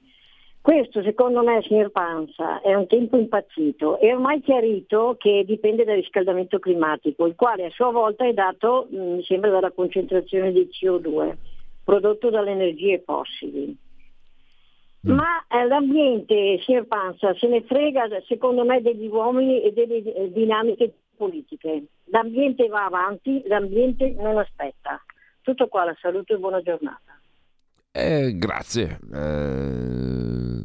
questo 0.64 1.04
secondo 1.04 1.44
me, 1.44 1.62
signor 1.64 1.92
Panza, 1.92 2.62
è 2.62 2.74
un 2.74 2.88
tempo 2.88 3.18
impazzito. 3.18 4.00
È 4.00 4.14
ormai 4.14 4.40
chiarito 4.40 5.18
che 5.20 5.44
dipende 5.46 5.84
dal 5.84 5.96
riscaldamento 5.96 6.58
climatico, 6.60 7.28
il 7.28 7.36
quale 7.36 7.66
a 7.66 7.70
sua 7.70 7.92
volta 7.92 8.26
è 8.26 8.32
dato, 8.32 8.88
mm, 8.90 9.16
mi 9.16 9.24
sembra, 9.24 9.50
dalla 9.50 9.72
concentrazione 9.72 10.54
di 10.54 10.70
CO2 10.72 11.36
prodotto 11.84 12.30
dalle 12.30 12.52
energie 12.52 13.02
fossili. 13.06 13.76
Mm. 15.06 15.12
Ma 15.12 15.46
eh, 15.50 15.68
l'ambiente, 15.68 16.60
signor 16.64 16.86
Panza, 16.88 17.34
se 17.36 17.48
ne 17.48 17.62
frega 17.64 18.08
secondo 18.26 18.64
me 18.64 18.82
degli 18.82 19.08
uomini 19.08 19.62
e 19.64 19.74
delle 19.74 20.02
eh, 20.02 20.32
dinamiche 20.32 20.94
politiche. 21.18 21.88
L'ambiente 22.06 22.68
va 22.68 22.86
avanti, 22.86 23.44
l'ambiente 23.48 24.16
non 24.18 24.38
aspetta. 24.38 25.04
Tutto 25.44 25.68
qua, 25.68 25.84
la 25.84 25.96
saluto 26.00 26.34
e 26.34 26.38
buona 26.38 26.62
giornata. 26.62 27.20
Eh, 27.92 28.38
grazie. 28.38 28.98
Eh, 29.14 30.64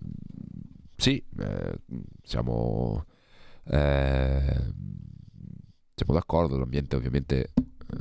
sì, 0.94 1.20
eh, 1.40 1.78
siamo, 2.22 3.04
eh, 3.64 4.72
siamo 5.94 6.12
d'accordo, 6.12 6.56
l'ambiente 6.56 6.94
ovviamente 6.94 7.40
eh, 7.40 7.52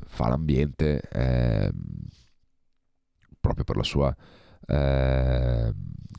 fa 0.05 0.27
l'ambiente 0.27 1.01
ehm, 1.11 1.73
proprio 3.39 3.63
per 3.63 3.75
la 3.75 3.83
sua 3.83 4.15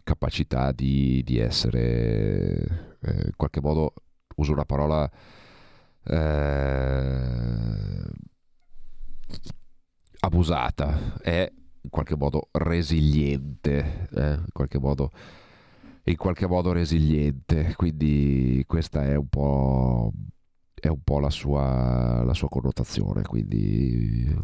capacità 0.03 0.73
di, 0.73 1.23
di 1.23 1.39
essere 1.39 2.97
eh, 3.03 3.27
in 3.27 3.37
qualche 3.37 3.61
modo, 3.61 3.93
uso 4.37 4.53
una 4.53 4.65
parola 4.65 5.09
abusata, 10.29 11.15
è 11.21 11.51
in 11.81 11.91
qualche 11.91 12.17
modo 12.17 12.49
resiliente, 12.53 14.09
eh? 14.15 14.33
in 14.35 14.53
qualche 14.53 14.79
modo 14.79 15.11
in 16.05 16.17
qualche 16.17 16.47
modo 16.47 16.73
resiliente, 16.73 17.75
quindi 17.77 18.65
questa 18.67 19.05
è 19.05 19.15
un 19.15 19.29
po', 19.29 20.11
è 20.73 20.89
un 20.89 21.03
po 21.03 21.21
la, 21.21 21.29
sua, 21.29 22.23
la 22.25 22.33
sua 22.33 22.49
connotazione, 22.49 23.23
quindi 23.23 24.35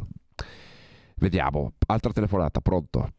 vediamo. 1.16 1.72
Altra 1.86 2.12
telefonata, 2.12 2.60
pronto? 2.60 3.12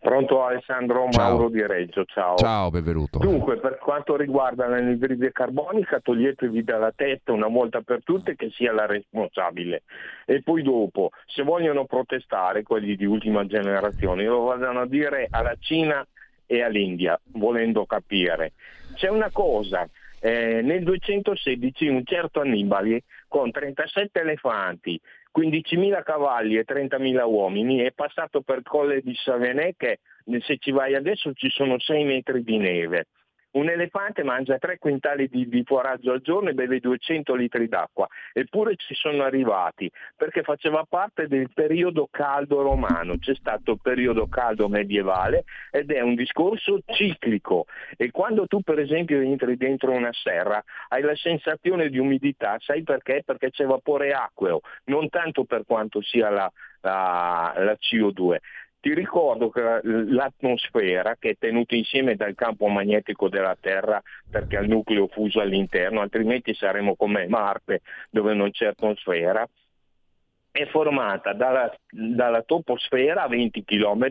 Pronto 0.00 0.42
Alessandro 0.42 1.08
ciao. 1.10 1.22
Mauro 1.22 1.48
di 1.50 1.64
Reggio, 1.66 2.06
ciao. 2.06 2.34
Ciao, 2.36 2.70
benvenuto. 2.70 3.18
Dunque, 3.18 3.58
per 3.58 3.76
quanto 3.76 4.16
riguarda 4.16 4.66
l'anidride 4.66 5.30
carbonica, 5.30 6.00
toglietevi 6.00 6.64
dalla 6.64 6.90
testa 6.90 7.32
una 7.32 7.48
volta 7.48 7.82
per 7.82 8.02
tutte 8.02 8.34
che 8.34 8.48
sia 8.50 8.72
la 8.72 8.86
responsabile. 8.86 9.82
E 10.24 10.42
poi 10.42 10.62
dopo, 10.62 11.10
se 11.26 11.42
vogliono 11.42 11.84
protestare 11.84 12.62
quelli 12.62 12.96
di 12.96 13.04
ultima 13.04 13.44
generazione, 13.44 14.24
lo 14.24 14.44
vadano 14.44 14.80
a 14.80 14.86
dire 14.86 15.26
alla 15.28 15.54
Cina 15.58 16.02
e 16.46 16.62
all'India, 16.62 17.20
volendo 17.32 17.84
capire. 17.84 18.52
C'è 18.94 19.10
una 19.10 19.28
cosa, 19.30 19.86
eh, 20.18 20.62
nel 20.62 20.82
216 20.82 21.88
un 21.88 22.04
certo 22.06 22.40
Annibali 22.40 23.02
con 23.28 23.50
37 23.50 24.20
elefanti, 24.20 24.98
15.000 25.36 26.02
cavalli 26.02 26.56
e 26.56 26.64
30.000 26.66 27.24
uomini, 27.24 27.78
è 27.78 27.92
passato 27.92 28.40
per 28.40 28.62
Colle 28.62 29.00
di 29.00 29.14
Savenè 29.14 29.74
che 29.76 30.00
se 30.40 30.58
ci 30.58 30.70
vai 30.70 30.94
adesso 30.94 31.32
ci 31.34 31.48
sono 31.50 31.78
6 31.78 32.04
metri 32.04 32.42
di 32.42 32.58
neve. 32.58 33.06
Un 33.52 33.68
elefante 33.68 34.22
mangia 34.22 34.58
3 34.58 34.78
quintali 34.78 35.28
di, 35.28 35.48
di 35.48 35.64
foraggio 35.64 36.12
al 36.12 36.20
giorno 36.20 36.50
e 36.50 36.54
beve 36.54 36.78
200 36.78 37.34
litri 37.34 37.66
d'acqua, 37.66 38.06
eppure 38.32 38.76
ci 38.76 38.94
sono 38.94 39.24
arrivati 39.24 39.90
perché 40.16 40.42
faceva 40.42 40.86
parte 40.88 41.26
del 41.26 41.50
periodo 41.52 42.06
caldo 42.08 42.62
romano, 42.62 43.18
c'è 43.18 43.34
stato 43.34 43.72
il 43.72 43.80
periodo 43.82 44.28
caldo 44.28 44.68
medievale 44.68 45.42
ed 45.72 45.90
è 45.90 46.00
un 46.00 46.14
discorso 46.14 46.78
ciclico. 46.86 47.66
E 47.96 48.12
quando 48.12 48.46
tu 48.46 48.60
per 48.60 48.78
esempio 48.78 49.20
entri 49.20 49.56
dentro 49.56 49.90
una 49.90 50.12
serra 50.12 50.62
hai 50.88 51.02
la 51.02 51.16
sensazione 51.16 51.88
di 51.88 51.98
umidità, 51.98 52.56
sai 52.60 52.84
perché? 52.84 53.22
Perché 53.24 53.50
c'è 53.50 53.64
vapore 53.64 54.12
acqueo, 54.12 54.60
non 54.84 55.08
tanto 55.08 55.42
per 55.42 55.64
quanto 55.66 56.00
sia 56.02 56.30
la, 56.30 56.52
la, 56.82 57.52
la 57.56 57.76
CO2 57.80 58.36
Ti 58.80 58.94
ricordo 58.94 59.50
che 59.50 59.80
l'atmosfera, 59.82 61.16
che 61.18 61.30
è 61.30 61.36
tenuta 61.38 61.74
insieme 61.74 62.16
dal 62.16 62.34
campo 62.34 62.66
magnetico 62.66 63.28
della 63.28 63.54
Terra 63.60 64.02
perché 64.28 64.56
ha 64.56 64.60
il 64.60 64.70
nucleo 64.70 65.06
fuso 65.08 65.40
all'interno, 65.40 66.00
altrimenti 66.00 66.54
saremo 66.54 66.96
come 66.96 67.26
Marte 67.28 67.82
dove 68.08 68.32
non 68.32 68.50
c'è 68.50 68.66
atmosfera, 68.66 69.46
è 70.52 70.66
formata 70.66 71.32
dalla, 71.32 71.72
dalla, 71.88 72.42
toposfera 72.42 73.22
a 73.22 73.28
20 73.28 73.64
km 73.64 74.08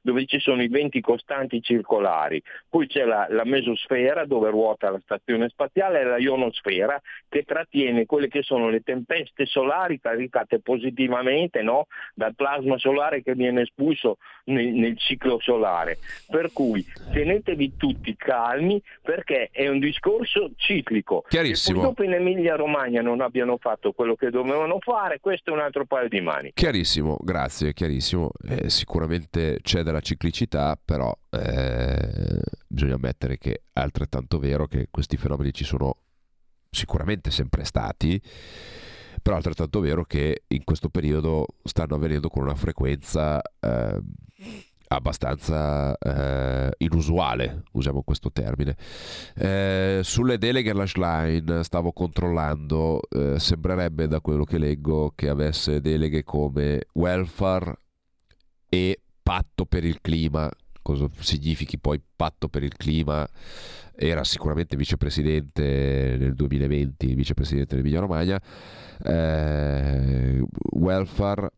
dove 0.00 0.24
ci 0.24 0.38
sono 0.38 0.62
i 0.62 0.68
venti 0.68 1.00
costanti 1.00 1.60
circolari, 1.60 2.42
poi 2.68 2.86
c'è 2.86 3.04
la, 3.04 3.26
la, 3.28 3.44
mesosfera 3.44 4.24
dove 4.24 4.48
ruota 4.50 4.90
la 4.90 5.00
stazione 5.02 5.48
spaziale 5.50 6.00
e 6.00 6.04
la 6.04 6.18
ionosfera 6.18 7.00
che 7.28 7.42
trattiene 7.42 8.06
quelle 8.06 8.28
che 8.28 8.42
sono 8.42 8.70
le 8.70 8.80
tempeste 8.80 9.44
solari 9.44 10.00
caricate 10.00 10.60
positivamente 10.60 11.60
no? 11.62 11.86
dal 12.14 12.34
plasma 12.34 12.78
solare 12.78 13.22
che 13.22 13.34
viene 13.34 13.62
espulso 13.62 14.16
nel, 14.44 14.68
nel 14.68 14.98
ciclo 14.98 15.38
solare. 15.40 15.98
Per 16.28 16.52
cui 16.52 16.84
tenetevi 17.12 17.76
tutti 17.76 18.16
calmi 18.16 18.82
perché 19.02 19.50
è 19.52 19.68
un 19.68 19.78
discorso 19.78 20.52
ciclico. 20.56 21.24
Chiarissimo. 21.28 21.80
Purtroppo 21.80 22.04
in 22.04 22.14
Emilia 22.14 22.56
Romagna 22.56 23.02
non 23.02 23.20
abbiano 23.20 23.58
fatto 23.58 23.92
quello 23.92 24.14
che 24.14 24.30
dovevano 24.30 24.78
fare, 24.80 25.20
questo 25.20 25.50
è 25.50 25.52
un 25.52 25.60
altro 25.60 25.81
altro 25.82 25.86
paio 25.86 26.08
di 26.08 26.20
mani. 26.20 26.50
Chiarissimo, 26.54 27.18
grazie, 27.20 27.72
chiarissimo. 27.74 28.30
Eh, 28.48 28.70
sicuramente 28.70 29.58
c'è 29.62 29.82
della 29.82 30.00
ciclicità, 30.00 30.78
però 30.82 31.16
eh, 31.30 32.40
bisogna 32.66 32.94
ammettere 32.94 33.38
che 33.38 33.64
è 33.72 33.80
altrettanto 33.80 34.38
vero 34.38 34.66
che 34.66 34.88
questi 34.90 35.16
fenomeni 35.16 35.52
ci 35.52 35.64
sono 35.64 35.96
sicuramente 36.70 37.30
sempre 37.30 37.64
stati, 37.64 38.20
però 39.20 39.34
è 39.34 39.38
altrettanto 39.38 39.80
vero 39.80 40.04
che 40.04 40.44
in 40.48 40.64
questo 40.64 40.88
periodo 40.88 41.46
stanno 41.64 41.96
avvenendo 41.96 42.28
con 42.28 42.42
una 42.42 42.54
frequenza... 42.54 43.40
Eh, 43.60 44.00
abbastanza 44.94 45.96
eh, 45.96 46.70
inusuale, 46.78 47.62
usiamo 47.72 48.02
questo 48.02 48.30
termine. 48.30 48.76
Eh, 49.34 50.00
sulle 50.02 50.38
deleghe 50.38 50.70
alla 50.70 50.86
Schlein 50.86 51.60
stavo 51.62 51.92
controllando, 51.92 53.00
eh, 53.08 53.38
sembrerebbe 53.38 54.08
da 54.08 54.20
quello 54.20 54.44
che 54.44 54.58
leggo 54.58 55.12
che 55.14 55.28
avesse 55.28 55.80
deleghe 55.80 56.22
come 56.24 56.86
welfare 56.94 57.80
e 58.68 59.00
patto 59.22 59.66
per 59.66 59.84
il 59.84 60.00
clima. 60.00 60.50
Cosa 60.80 61.08
significhi 61.20 61.78
poi 61.78 62.02
patto 62.16 62.48
per 62.48 62.64
il 62.64 62.76
clima? 62.76 63.26
Era 63.94 64.24
sicuramente 64.24 64.76
vicepresidente 64.76 66.16
nel 66.18 66.34
2020, 66.34 67.14
vicepresidente 67.14 67.76
dell'Emilia 67.76 68.00
Romagna. 68.00 68.40
Eh, 69.04 70.42
welfare, 70.72 71.50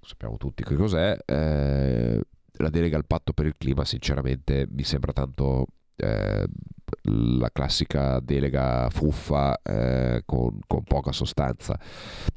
sappiamo 0.00 0.36
tutti 0.38 0.62
che 0.62 0.74
cos'è 0.74 1.16
eh, 1.26 2.20
la 2.58 2.70
delega 2.70 2.96
al 2.96 3.06
patto 3.06 3.32
per 3.32 3.46
il 3.46 3.54
clima 3.56 3.84
sinceramente 3.84 4.66
mi 4.70 4.84
sembra 4.84 5.12
tanto 5.12 5.66
eh, 5.96 6.46
la 7.04 7.50
classica 7.50 8.20
delega 8.20 8.88
fuffa 8.90 9.60
eh, 9.62 10.22
con, 10.26 10.58
con, 10.66 10.82
poca 10.82 11.12
sostanza. 11.12 11.78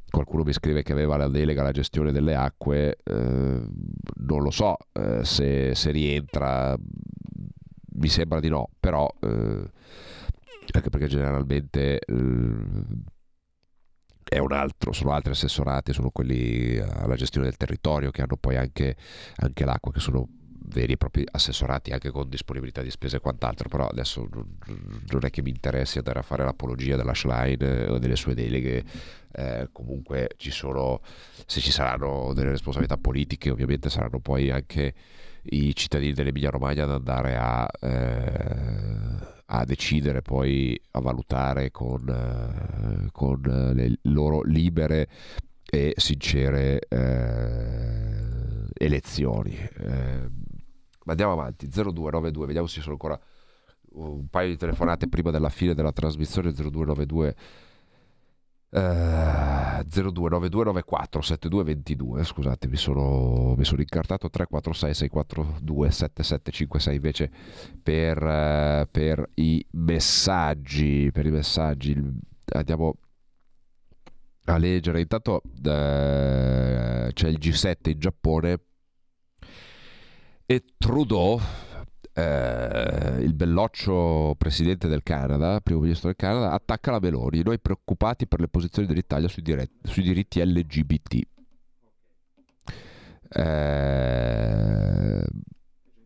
Qualcuno 0.10 0.44
mi 0.44 0.54
scrive 0.54 0.82
che 0.82 0.94
aveva 0.94 1.18
la 1.18 1.28
delega 1.28 1.62
alla 1.62 1.72
gestione 1.72 2.12
delle 2.12 2.36
acque, 2.36 3.00
eh, 3.04 3.14
non 3.14 4.42
lo 4.42 4.52
so 4.52 4.78
eh, 4.94 5.26
se, 5.26 5.76
se, 5.76 5.92
rientra, 5.92 6.78
mi 7.98 8.08
sembra 8.08 8.40
di 8.40 8.48
no, 8.48 8.70
però 8.80 9.10
eh, 9.20 9.70
anche 10.72 10.90
perché 10.90 11.08
generalmente 11.08 12.00
è 14.28 14.40
un 14.40 14.52
altro, 14.52 14.92
sono 14.92 15.12
altri 15.12 15.32
assessorati, 15.32 15.94
sono 15.94 16.10
quelli 16.10 16.78
alla 16.78 17.16
gestione 17.16 17.48
del 17.48 17.58
territorio 17.58 18.10
che 18.12 18.24
hanno 18.24 18.38
poi 18.38 18.58
anche, 18.58 18.96
anche 19.38 19.66
l'acqua, 19.66 19.92
che 19.92 20.00
sono 20.00 20.28
veri 20.68 20.94
e 20.94 20.98
propri 20.98 21.24
assessorati 21.30 21.92
anche 21.92 22.10
con 22.10 22.28
disponibilità 22.28 22.82
di 22.82 22.90
spese 22.90 23.18
e 23.18 23.20
quant'altro, 23.20 23.70
però 23.70 23.88
adesso 23.88 24.28
non 24.32 25.26
è 25.26 25.30
che 25.30 25.42
mi 25.42 25.50
interessi 25.50 26.00
andare 26.00 26.20
a 26.20 26.24
fare 26.24 26.44
l'apologia 26.44 26.96
della 26.96 27.14
Schlein 27.14 27.62
eh, 27.62 27.88
o 27.88 28.00
delle 28.00 28.16
sue 28.16 28.34
deleghe, 28.34 28.84
eh, 29.32 29.70
comunque 29.72 30.32
ci 30.38 30.52
sono, 30.52 31.02
se 31.46 31.60
ci 31.60 31.72
saranno 31.72 32.34
delle 32.34 32.50
responsabilità 32.50 32.98
politiche 32.98 33.52
ovviamente 33.52 33.90
saranno 33.90 34.20
poi 34.20 34.50
anche 34.50 34.94
i 35.50 35.76
cittadini 35.76 36.14
dell'Emilia 36.14 36.50
Romagna 36.50 36.84
ad 36.84 36.92
andare 36.92 37.38
a... 37.38 37.68
Eh, 37.80 39.34
a 39.48 39.64
decidere 39.64 40.22
poi 40.22 40.80
a 40.92 41.00
valutare 41.00 41.70
con, 41.70 42.08
eh, 42.10 43.10
con 43.12 43.42
le 43.42 44.00
loro 44.04 44.42
libere 44.42 45.08
e 45.64 45.94
sincere 45.98 46.80
eh, 46.88 48.68
elezioni. 48.74 49.56
Eh, 49.56 50.30
andiamo 51.06 51.34
avanti, 51.34 51.68
0292, 51.68 52.46
vediamo 52.48 52.68
se 52.68 52.82
sono 52.82 52.94
ancora 52.94 53.20
un 53.94 54.28
paio 54.30 54.50
di 54.50 54.58
telefonate 54.58 55.08
prima 55.08 55.32
della 55.32 55.50
fine 55.50 55.74
della 55.74 55.92
trasmissione 55.92 56.52
0292 56.52 57.36
Uh, 58.76 58.78
029294 59.84 61.22
7222 61.22 62.24
scusate 62.24 62.68
mi 62.68 62.78
sono, 62.78 63.56
mi 63.58 63.64
sono 63.64 63.82
incartato 63.82 64.30
346 64.30 64.94
642 64.94 65.92
7756 65.92 66.96
invece 66.96 67.32
per, 67.82 68.24
uh, 68.24 68.88
per 68.90 69.30
i 69.36 69.66
messaggi 69.72 71.10
per 71.12 71.26
i 71.26 71.32
messaggi. 71.32 71.96
Andiamo 72.54 72.96
a 74.46 74.58
leggere. 74.58 75.02
Intanto 75.02 75.42
uh, 75.44 75.52
c'è 75.62 77.28
il 77.28 77.38
G7 77.40 77.90
in 77.90 78.00
Giappone 78.00 78.60
e 80.46 80.64
Trudeau 80.78 81.40
eh, 82.18 83.18
il 83.20 83.34
belloccio 83.34 84.36
presidente 84.38 84.88
del 84.88 85.04
Canada, 85.04 85.60
primo 85.60 85.82
ministro 85.82 86.08
del 86.08 86.16
Canada, 86.16 86.52
attacca 86.52 86.92
la 86.92 87.00
Meloni. 87.00 87.44
Noi 87.44 87.60
preoccupati 87.60 88.26
per 88.26 88.40
le 88.40 88.48
posizioni 88.48 88.88
dell'Italia 88.88 89.28
sui, 89.28 89.42
diretti, 89.42 89.76
sui 89.84 90.04
diritti 90.04 90.44
LGBT. 90.44 91.20
Eh, 93.28 95.26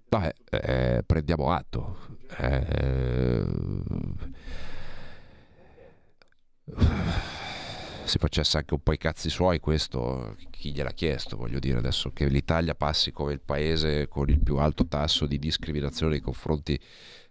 vabbè, 0.09 0.33
eh, 0.49 1.03
prendiamo 1.05 1.51
atto. 1.51 1.97
Eh, 2.37 3.45
si 8.09 8.17
facesse 8.17 8.57
anche 8.57 8.73
un 8.73 8.81
po' 8.81 8.91
i 8.91 8.97
cazzi 8.97 9.29
suoi, 9.29 9.59
questo 9.59 10.35
chi 10.49 10.71
gliel'ha 10.71 10.91
chiesto, 10.91 11.37
voglio 11.37 11.59
dire, 11.59 11.77
adesso 11.77 12.11
che 12.11 12.27
l'Italia 12.27 12.73
passi 12.73 13.11
come 13.11 13.33
il 13.33 13.39
paese 13.39 14.07
con 14.07 14.27
il 14.29 14.39
più 14.39 14.57
alto 14.57 14.87
tasso 14.87 15.27
di 15.27 15.37
discriminazione 15.37 16.13
nei 16.13 16.21
confronti 16.21 16.77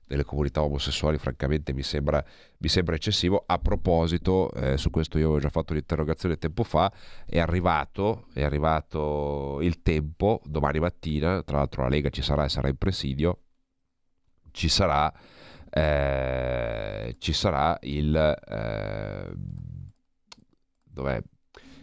delle 0.06 0.24
comunità 0.24 0.62
omosessuali, 0.62 1.18
francamente 1.18 1.74
mi 1.74 1.82
sembra, 1.82 2.24
mi 2.58 2.68
sembra 2.68 2.94
eccessivo. 2.94 3.44
A 3.44 3.58
proposito, 3.58 4.50
eh, 4.52 4.78
su 4.78 4.88
questo 4.88 5.18
io 5.18 5.24
avevo 5.24 5.40
già 5.40 5.50
fatto 5.50 5.72
un'interrogazione 5.72 6.38
tempo 6.38 6.62
fa, 6.62 6.90
è 7.26 7.38
arrivato, 7.38 8.28
è 8.32 8.42
arrivato 8.42 9.58
il 9.60 9.82
tempo, 9.82 10.40
domani 10.44 10.78
mattina, 10.78 11.42
tra 11.42 11.58
l'altro 11.58 11.82
la 11.82 11.88
Lega 11.88 12.08
ci 12.08 12.22
sarà 12.22 12.44
e 12.44 12.48
sarà 12.48 12.68
in 12.68 12.76
presidio, 12.76 13.42
ci 14.52 14.68
sarà, 14.68 15.12
eh, 15.70 17.16
ci 17.18 17.32
sarà 17.32 17.76
il... 17.82 18.14
Eh, 18.48 19.76
dov'è? 20.98 21.22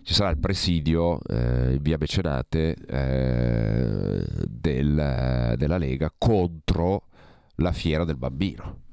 Ci 0.04 0.14
sarà 0.14 0.30
il 0.30 0.38
presidio 0.38 1.20
eh, 1.24 1.80
via 1.82 1.98
Mecenate 2.00 2.76
eh, 2.76 4.24
del, 4.48 5.56
della 5.58 5.78
Lega 5.78 6.14
contro 6.16 7.08
la 7.56 7.72
fiera 7.72 8.06
del 8.06 8.18
bambino. 8.18 8.84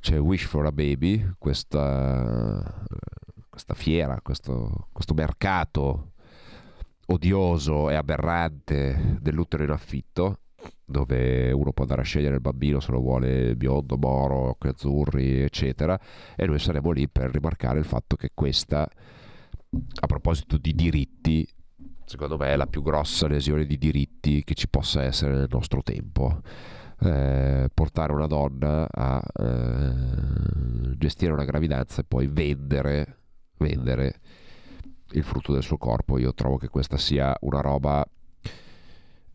C'è 0.00 0.18
Wish 0.18 0.44
for 0.44 0.66
a 0.66 0.72
Baby, 0.72 1.32
questa, 1.38 2.84
questa 3.48 3.74
fiera, 3.74 4.20
questo, 4.22 4.88
questo 4.92 5.14
mercato 5.14 6.12
odioso 7.06 7.90
e 7.90 7.96
aberrante 7.96 9.16
dell'utero 9.20 9.64
in 9.64 9.70
affitto 9.70 10.40
dove 10.84 11.52
uno 11.52 11.72
può 11.72 11.82
andare 11.82 12.02
a 12.02 12.04
scegliere 12.04 12.36
il 12.36 12.40
bambino 12.40 12.80
se 12.80 12.92
lo 12.92 13.00
vuole 13.00 13.54
biondo, 13.56 13.96
moro, 13.98 14.56
azzurri, 14.58 15.42
eccetera, 15.42 15.98
e 16.34 16.46
noi 16.46 16.58
saremo 16.58 16.90
lì 16.90 17.08
per 17.08 17.30
rimarcare 17.30 17.78
il 17.78 17.84
fatto 17.84 18.16
che 18.16 18.30
questa 18.32 18.88
a 19.70 20.06
proposito 20.06 20.56
di 20.56 20.74
diritti, 20.74 21.46
secondo 22.04 22.36
me 22.36 22.48
è 22.48 22.56
la 22.56 22.66
più 22.66 22.82
grossa 22.82 23.26
lesione 23.26 23.66
di 23.66 23.78
diritti 23.78 24.42
che 24.44 24.54
ci 24.54 24.68
possa 24.68 25.02
essere 25.02 25.34
nel 25.34 25.48
nostro 25.50 25.82
tempo. 25.82 26.40
Eh, 27.00 27.70
portare 27.72 28.12
una 28.12 28.26
donna 28.26 28.88
a 28.90 29.22
eh, 29.40 30.96
gestire 30.96 31.32
una 31.32 31.44
gravidanza 31.44 32.00
e 32.00 32.04
poi 32.04 32.26
vendere, 32.26 33.18
vendere 33.58 34.20
il 35.12 35.22
frutto 35.22 35.52
del 35.52 35.62
suo 35.62 35.76
corpo. 35.76 36.18
Io 36.18 36.34
trovo 36.34 36.56
che 36.56 36.68
questa 36.68 36.96
sia 36.96 37.36
una 37.40 37.60
roba 37.60 38.04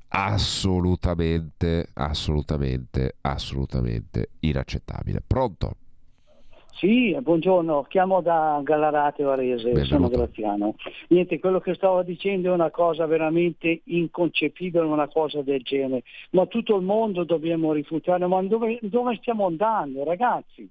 assolutamente, 0.10 1.90
assolutamente, 1.94 3.16
assolutamente 3.22 4.32
inaccettabile. 4.40 5.22
Pronto? 5.26 5.78
Sì, 6.84 7.18
buongiorno, 7.18 7.86
chiamo 7.88 8.20
da 8.20 8.60
Gallarate 8.62 9.24
Varese, 9.24 9.72
Benvenuto. 9.72 9.86
sono 9.86 10.10
Graziano. 10.10 10.76
Niente, 11.08 11.40
quello 11.40 11.62
che 11.62 11.76
stavo 11.76 12.04
dicendo 12.04 12.50
è 12.50 12.54
una 12.54 12.72
cosa 12.72 13.06
veramente 13.06 13.84
inconcepibile, 13.86 14.84
una 14.84 15.08
cosa 15.08 15.42
del 15.42 15.62
genere, 15.62 16.04
ma 16.32 16.46
tutto 16.46 16.76
il 16.76 16.84
mondo 16.84 17.24
dobbiamo 17.24 17.72
rifiutare, 17.72 18.28
ma 18.28 18.44
dove, 18.44 18.80
dove 18.82 19.16
stiamo 19.16 19.46
andando 19.46 20.04
ragazzi? 20.04 20.70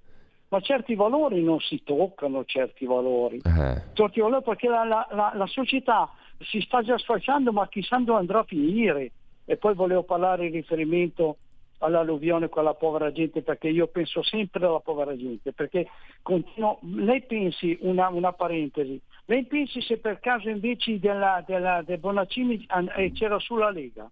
Ma 0.49 0.61
certi 0.61 0.95
valori 0.95 1.43
non 1.43 1.59
si 1.61 1.83
toccano, 1.83 2.45
certi 2.45 2.85
valori, 2.85 3.39
eh. 3.39 3.83
certi 3.95 4.21
valori 4.21 4.43
perché 4.43 4.69
la, 4.69 4.85
la, 4.85 5.09
la, 5.13 5.33
la 5.35 5.47
società 5.47 6.11
si 6.41 6.61
sta 6.61 6.83
già 6.83 6.99
sfasciando, 6.99 7.53
ma 7.53 7.67
chissà 7.69 7.97
dove 7.97 8.19
andrà 8.19 8.41
a 8.41 8.45
finire. 8.45 9.13
E 9.47 9.57
poi 9.57 9.73
volevo 9.73 10.03
parlare 10.03 10.45
in 10.45 10.53
riferimento 10.53 11.39
all'alluvione 11.83 12.49
con 12.49 12.64
la 12.64 12.74
povera 12.74 13.12
gente 13.12 13.43
perché 13.43 13.68
io 13.68 13.87
penso 13.89 14.22
sempre 14.22 14.66
alla 14.66 14.80
povera 14.80 15.16
gente 15.16 15.53
perché 15.53 15.89
continuo, 16.22 16.78
lei 16.83 17.22
pensi 17.22 17.76
una, 17.80 18.09
una 18.09 18.33
parentesi 18.33 19.01
lei 19.26 19.45
pensi 19.45 19.80
se 19.83 19.99
per 19.99 20.20
caso 20.20 20.49
invece 20.49 20.99
della, 20.99 21.43
della, 21.47 21.83
del 21.83 21.99
Bonaccini 21.99 22.66
eh, 22.97 23.12
c'era 23.12 23.39
sulla 23.39 23.70
Lega 23.70 24.11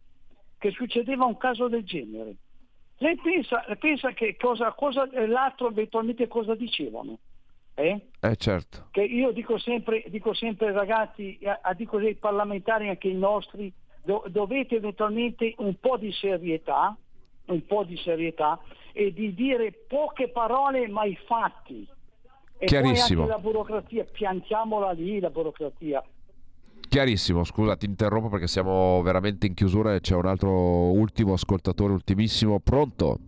che 0.59 0.71
succedeva 0.71 1.25
un 1.25 1.37
caso 1.37 1.69
del 1.69 1.85
genere 1.85 2.35
lei 2.99 3.17
pensa, 3.17 3.65
pensa 3.79 4.13
che 4.13 4.37
cosa, 4.37 4.73
cosa 4.73 5.09
l'altro 5.27 5.69
eventualmente 5.69 6.29
cosa 6.29 6.55
dicevano 6.55 7.19
eh? 7.75 8.09
eh 8.21 8.37
certo. 8.37 8.89
Che 8.91 9.03
io 9.03 9.31
dico 9.31 9.59
sempre, 9.59 10.05
dico 10.09 10.35
sempre 10.35 10.73
ragazzi, 10.73 11.39
a, 11.45 11.61
a 11.63 11.75
dico 11.75 11.99
dei 11.99 12.15
parlamentari 12.15 12.89
anche 12.89 13.09
i 13.09 13.15
nostri, 13.15 13.73
do, 14.03 14.25
dovete 14.29 14.77
eventualmente 14.77 15.55
un 15.59 15.75
po' 15.81 15.97
di 15.97 16.13
serietà, 16.13 16.97
un 17.53 17.65
po' 17.67 17.85
di 17.85 17.97
serietà 17.97 18.59
e 18.93 19.13
di 19.13 19.35
dire 19.35 19.73
poche 19.87 20.29
parole 20.29 20.89
ma 20.89 21.05
i 21.05 21.17
fatti. 21.27 21.87
E 22.59 22.67
Chiarissimo. 22.67 23.23
poi 23.23 23.31
anche 23.33 23.43
la 23.43 23.51
burocrazia, 23.51 24.05
piantiamola 24.05 24.91
lì 24.93 25.19
la 25.21 25.31
burocrazia. 25.31 26.03
Chiarissimo, 26.89 27.45
scusa 27.45 27.77
ti 27.77 27.87
interrompo 27.87 28.29
perché 28.29 28.49
siamo 28.49 29.01
veramente 29.03 29.47
in 29.47 29.55
chiusura 29.55 29.95
e 29.95 30.01
c'è 30.01 30.15
un 30.15 30.27
altro 30.27 30.51
ultimo 30.51 31.35
ascoltatore, 31.35 31.93
ultimissimo, 31.93 32.59
pronto? 32.59 33.19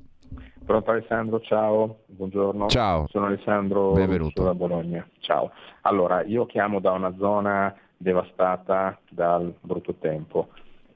Pronto 0.64 0.90
Alessandro, 0.90 1.40
ciao, 1.40 1.98
buongiorno. 2.06 2.66
Ciao. 2.68 3.06
Sono 3.08 3.26
Alessandro 3.26 3.92
Benvenuto. 3.92 4.42
da 4.42 4.54
Bologna. 4.54 5.06
Ciao. 5.20 5.50
Allora, 5.82 6.22
io 6.24 6.46
chiamo 6.46 6.80
da 6.80 6.92
una 6.92 7.14
zona 7.18 7.74
devastata 7.96 8.98
dal 9.08 9.54
brutto 9.60 9.94
tempo 9.94 10.48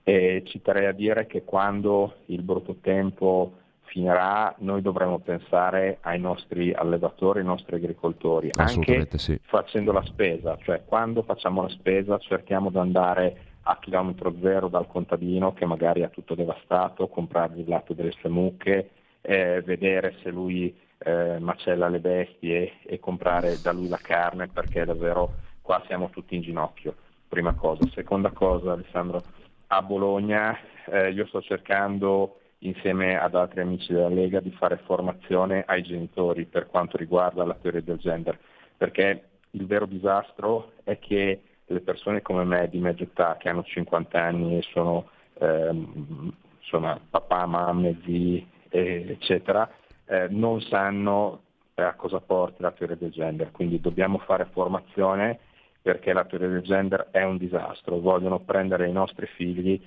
e 0.08 0.44
ci 0.46 0.62
terrei 0.62 0.86
a 0.86 0.92
dire 0.92 1.26
che 1.26 1.42
quando 1.42 2.18
il 2.26 2.42
brutto 2.42 2.76
tempo 2.80 3.54
finirà 3.86 4.54
noi 4.58 4.80
dovremo 4.80 5.18
pensare 5.18 5.98
ai 6.02 6.20
nostri 6.20 6.72
allevatori, 6.72 7.40
ai 7.40 7.44
nostri 7.44 7.74
agricoltori, 7.74 8.50
anche 8.52 9.08
sì. 9.16 9.36
facendo 9.42 9.90
la 9.90 10.04
spesa, 10.04 10.56
cioè 10.62 10.84
quando 10.84 11.24
facciamo 11.24 11.62
la 11.62 11.68
spesa 11.70 12.18
cerchiamo 12.18 12.70
di 12.70 12.78
andare 12.78 13.36
a 13.62 13.76
chilometro 13.80 14.32
zero 14.40 14.68
dal 14.68 14.86
contadino 14.86 15.52
che 15.54 15.66
magari 15.66 16.04
ha 16.04 16.08
tutto 16.08 16.36
devastato, 16.36 17.08
comprargli 17.08 17.58
il 17.58 17.68
latte 17.68 17.96
delle 17.96 18.12
sue 18.12 18.28
mucche, 18.28 18.90
eh, 19.22 19.60
vedere 19.62 20.14
se 20.22 20.30
lui 20.30 20.72
eh, 20.98 21.40
macella 21.40 21.88
le 21.88 21.98
bestie 21.98 22.74
e 22.84 23.00
comprare 23.00 23.60
da 23.60 23.72
lui 23.72 23.88
la 23.88 23.98
carne 24.00 24.46
perché 24.46 24.84
davvero 24.84 25.34
qua 25.62 25.82
siamo 25.88 26.10
tutti 26.10 26.36
in 26.36 26.42
ginocchio, 26.42 26.94
prima 27.26 27.54
cosa. 27.54 27.84
Seconda 27.92 28.30
cosa 28.30 28.70
Alessandro, 28.70 29.20
a 29.68 29.82
Bologna 29.82 30.56
eh, 30.86 31.10
io 31.10 31.26
sto 31.26 31.40
cercando 31.42 32.40
insieme 32.58 33.18
ad 33.18 33.34
altri 33.34 33.60
amici 33.60 33.92
della 33.92 34.08
Lega 34.08 34.40
di 34.40 34.50
fare 34.52 34.78
formazione 34.84 35.64
ai 35.66 35.82
genitori 35.82 36.46
per 36.46 36.66
quanto 36.66 36.96
riguarda 36.96 37.44
la 37.44 37.56
teoria 37.60 37.82
del 37.82 37.98
gender, 37.98 38.38
perché 38.76 39.28
il 39.50 39.66
vero 39.66 39.86
disastro 39.86 40.72
è 40.84 40.98
che 40.98 41.42
le 41.64 41.80
persone 41.80 42.22
come 42.22 42.44
me 42.44 42.68
di 42.68 42.78
mezza 42.78 43.02
età 43.02 43.36
che 43.36 43.48
hanno 43.48 43.62
50 43.62 44.20
anni 44.20 44.58
e 44.58 44.62
sono 44.72 45.08
ehm, 45.38 46.32
insomma, 46.60 46.98
papà, 47.10 47.46
mamme, 47.46 48.00
zii, 48.04 48.46
eccetera, 48.68 49.68
eh, 50.06 50.26
non 50.30 50.60
sanno 50.62 51.42
a 51.74 51.94
cosa 51.94 52.20
porta 52.20 52.56
la 52.62 52.72
teoria 52.72 52.96
del 52.96 53.10
gender, 53.10 53.50
quindi 53.50 53.80
dobbiamo 53.80 54.18
fare 54.18 54.48
formazione 54.52 55.40
perché 55.86 56.12
la 56.12 56.24
teoria 56.24 56.48
del 56.48 56.62
gender 56.62 57.10
è 57.12 57.22
un 57.22 57.36
disastro, 57.36 58.00
vogliono 58.00 58.40
prendere 58.40 58.88
i 58.88 58.92
nostri 58.92 59.28
figli 59.36 59.80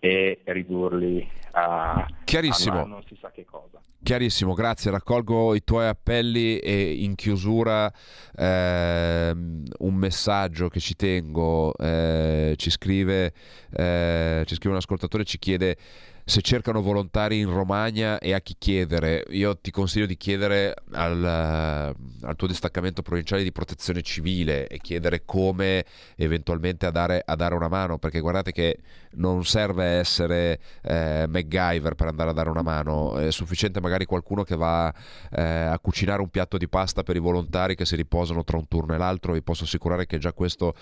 e 0.00 0.40
ridurli 0.42 1.30
a, 1.52 2.04
Chiarissimo. 2.24 2.80
a 2.80 2.84
non 2.84 3.04
si 3.06 3.16
sa 3.20 3.30
che 3.30 3.44
cosa. 3.44 3.80
Chiarissimo, 4.02 4.52
grazie, 4.54 4.90
raccolgo 4.90 5.54
i 5.54 5.62
tuoi 5.62 5.86
appelli 5.86 6.58
e 6.58 6.94
in 7.04 7.14
chiusura 7.14 7.88
eh, 8.36 9.30
un 9.30 9.94
messaggio 9.94 10.68
che 10.68 10.80
ci 10.80 10.96
tengo, 10.96 11.72
eh, 11.76 12.54
ci, 12.56 12.70
scrive, 12.70 13.32
eh, 13.70 14.42
ci 14.46 14.56
scrive 14.56 14.74
un 14.74 14.80
ascoltatore, 14.80 15.22
ci 15.22 15.38
chiede 15.38 15.76
se 16.24 16.40
cercano 16.40 16.80
volontari 16.80 17.38
in 17.38 17.50
Romagna 17.50 18.18
e 18.18 18.32
a 18.32 18.40
chi 18.40 18.56
chiedere. 18.58 19.24
Io 19.30 19.58
ti 19.58 19.70
consiglio 19.70 20.06
di 20.06 20.16
chiedere 20.16 20.74
al, 20.92 21.22
eh, 21.22 22.26
al 22.26 22.36
tuo 22.36 22.46
distaccamento 22.46 23.02
provinciale 23.02 23.42
di 23.42 23.52
protezione 23.52 24.00
civile 24.00 24.66
e 24.66 24.78
chiedere 24.78 25.24
come 25.24 25.84
eventualmente 26.16 26.86
a 26.86 26.90
dare, 26.90 27.22
a 27.24 27.36
dare 27.36 27.54
una 27.54 27.68
mano, 27.68 27.98
perché 27.98 28.20
guardate 28.20 28.52
che 28.52 28.78
non 29.16 29.44
serve 29.44 29.84
essere 29.84 30.58
eh, 30.82 31.26
MacGyver 31.28 31.94
per 31.94 32.08
andare 32.08 32.30
a 32.30 32.32
dare 32.32 32.48
una 32.48 32.62
mano, 32.62 33.18
è 33.18 33.30
sufficiente 33.30 33.80
magari 33.80 34.06
qualcuno 34.06 34.44
che 34.44 34.56
va 34.56 34.92
eh, 35.30 35.42
a 35.42 35.78
cucinare 35.78 36.22
un 36.22 36.30
piatto 36.30 36.56
di 36.56 36.68
pasta 36.68 37.02
per 37.02 37.16
i 37.16 37.20
volontari 37.20 37.74
che 37.74 37.84
si 37.84 37.96
riposano 37.96 38.44
tra 38.44 38.56
un 38.56 38.66
turno 38.66 38.94
e 38.94 38.98
l'altro, 38.98 39.34
vi 39.34 39.42
posso 39.42 39.64
assicurare 39.64 40.06
che 40.06 40.18
già 40.18 40.32
questo 40.32 40.74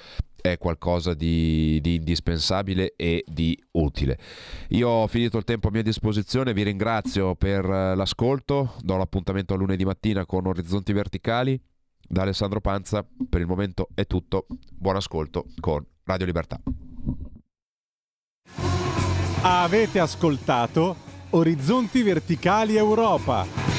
è 0.42 0.58
qualcosa 0.58 1.14
di, 1.14 1.78
di, 1.80 1.94
indispensabile 1.94 2.92
e 2.96 3.24
di 3.26 3.58
utile. 3.72 4.18
Io 4.70 4.88
ho 4.88 5.06
finito 5.06 5.38
il 5.38 5.44
tempo 5.44 5.68
a 5.68 5.70
mia 5.70 5.82
disposizione, 5.82 6.52
vi 6.52 6.64
ringrazio 6.64 7.34
per 7.36 7.64
eh, 7.64 7.94
l'ascolto, 7.94 8.74
do 8.80 8.96
l'appuntamento 8.96 9.54
a 9.54 9.56
lunedì 9.56 9.84
mattina 9.84 10.26
con 10.26 10.46
Orizzonti 10.46 10.92
Verticali. 10.92 11.58
Da 12.06 12.22
Alessandro 12.22 12.60
Panza, 12.60 13.06
per 13.30 13.40
il 13.40 13.46
momento 13.46 13.88
è 13.94 14.06
tutto, 14.06 14.46
buon 14.76 14.96
ascolto 14.96 15.46
con 15.60 15.86
Radio 16.04 16.26
Libertà. 16.26 16.60
Avete 19.42 19.98
ascoltato 19.98 20.96
Orizzonti 21.30 22.02
Verticali 22.02 22.76
Europa. 22.76 23.71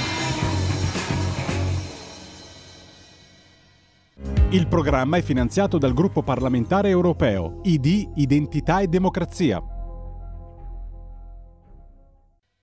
Il 4.53 4.67
programma 4.67 5.17
è 5.17 5.23
finanziato 5.23 5.79
dal 5.79 5.93
gruppo 5.93 6.21
parlamentare 6.21 6.87
europeo 6.89 7.59
ID 7.63 8.11
Identità 8.13 8.81
e 8.81 8.87
Democrazia 8.87 9.72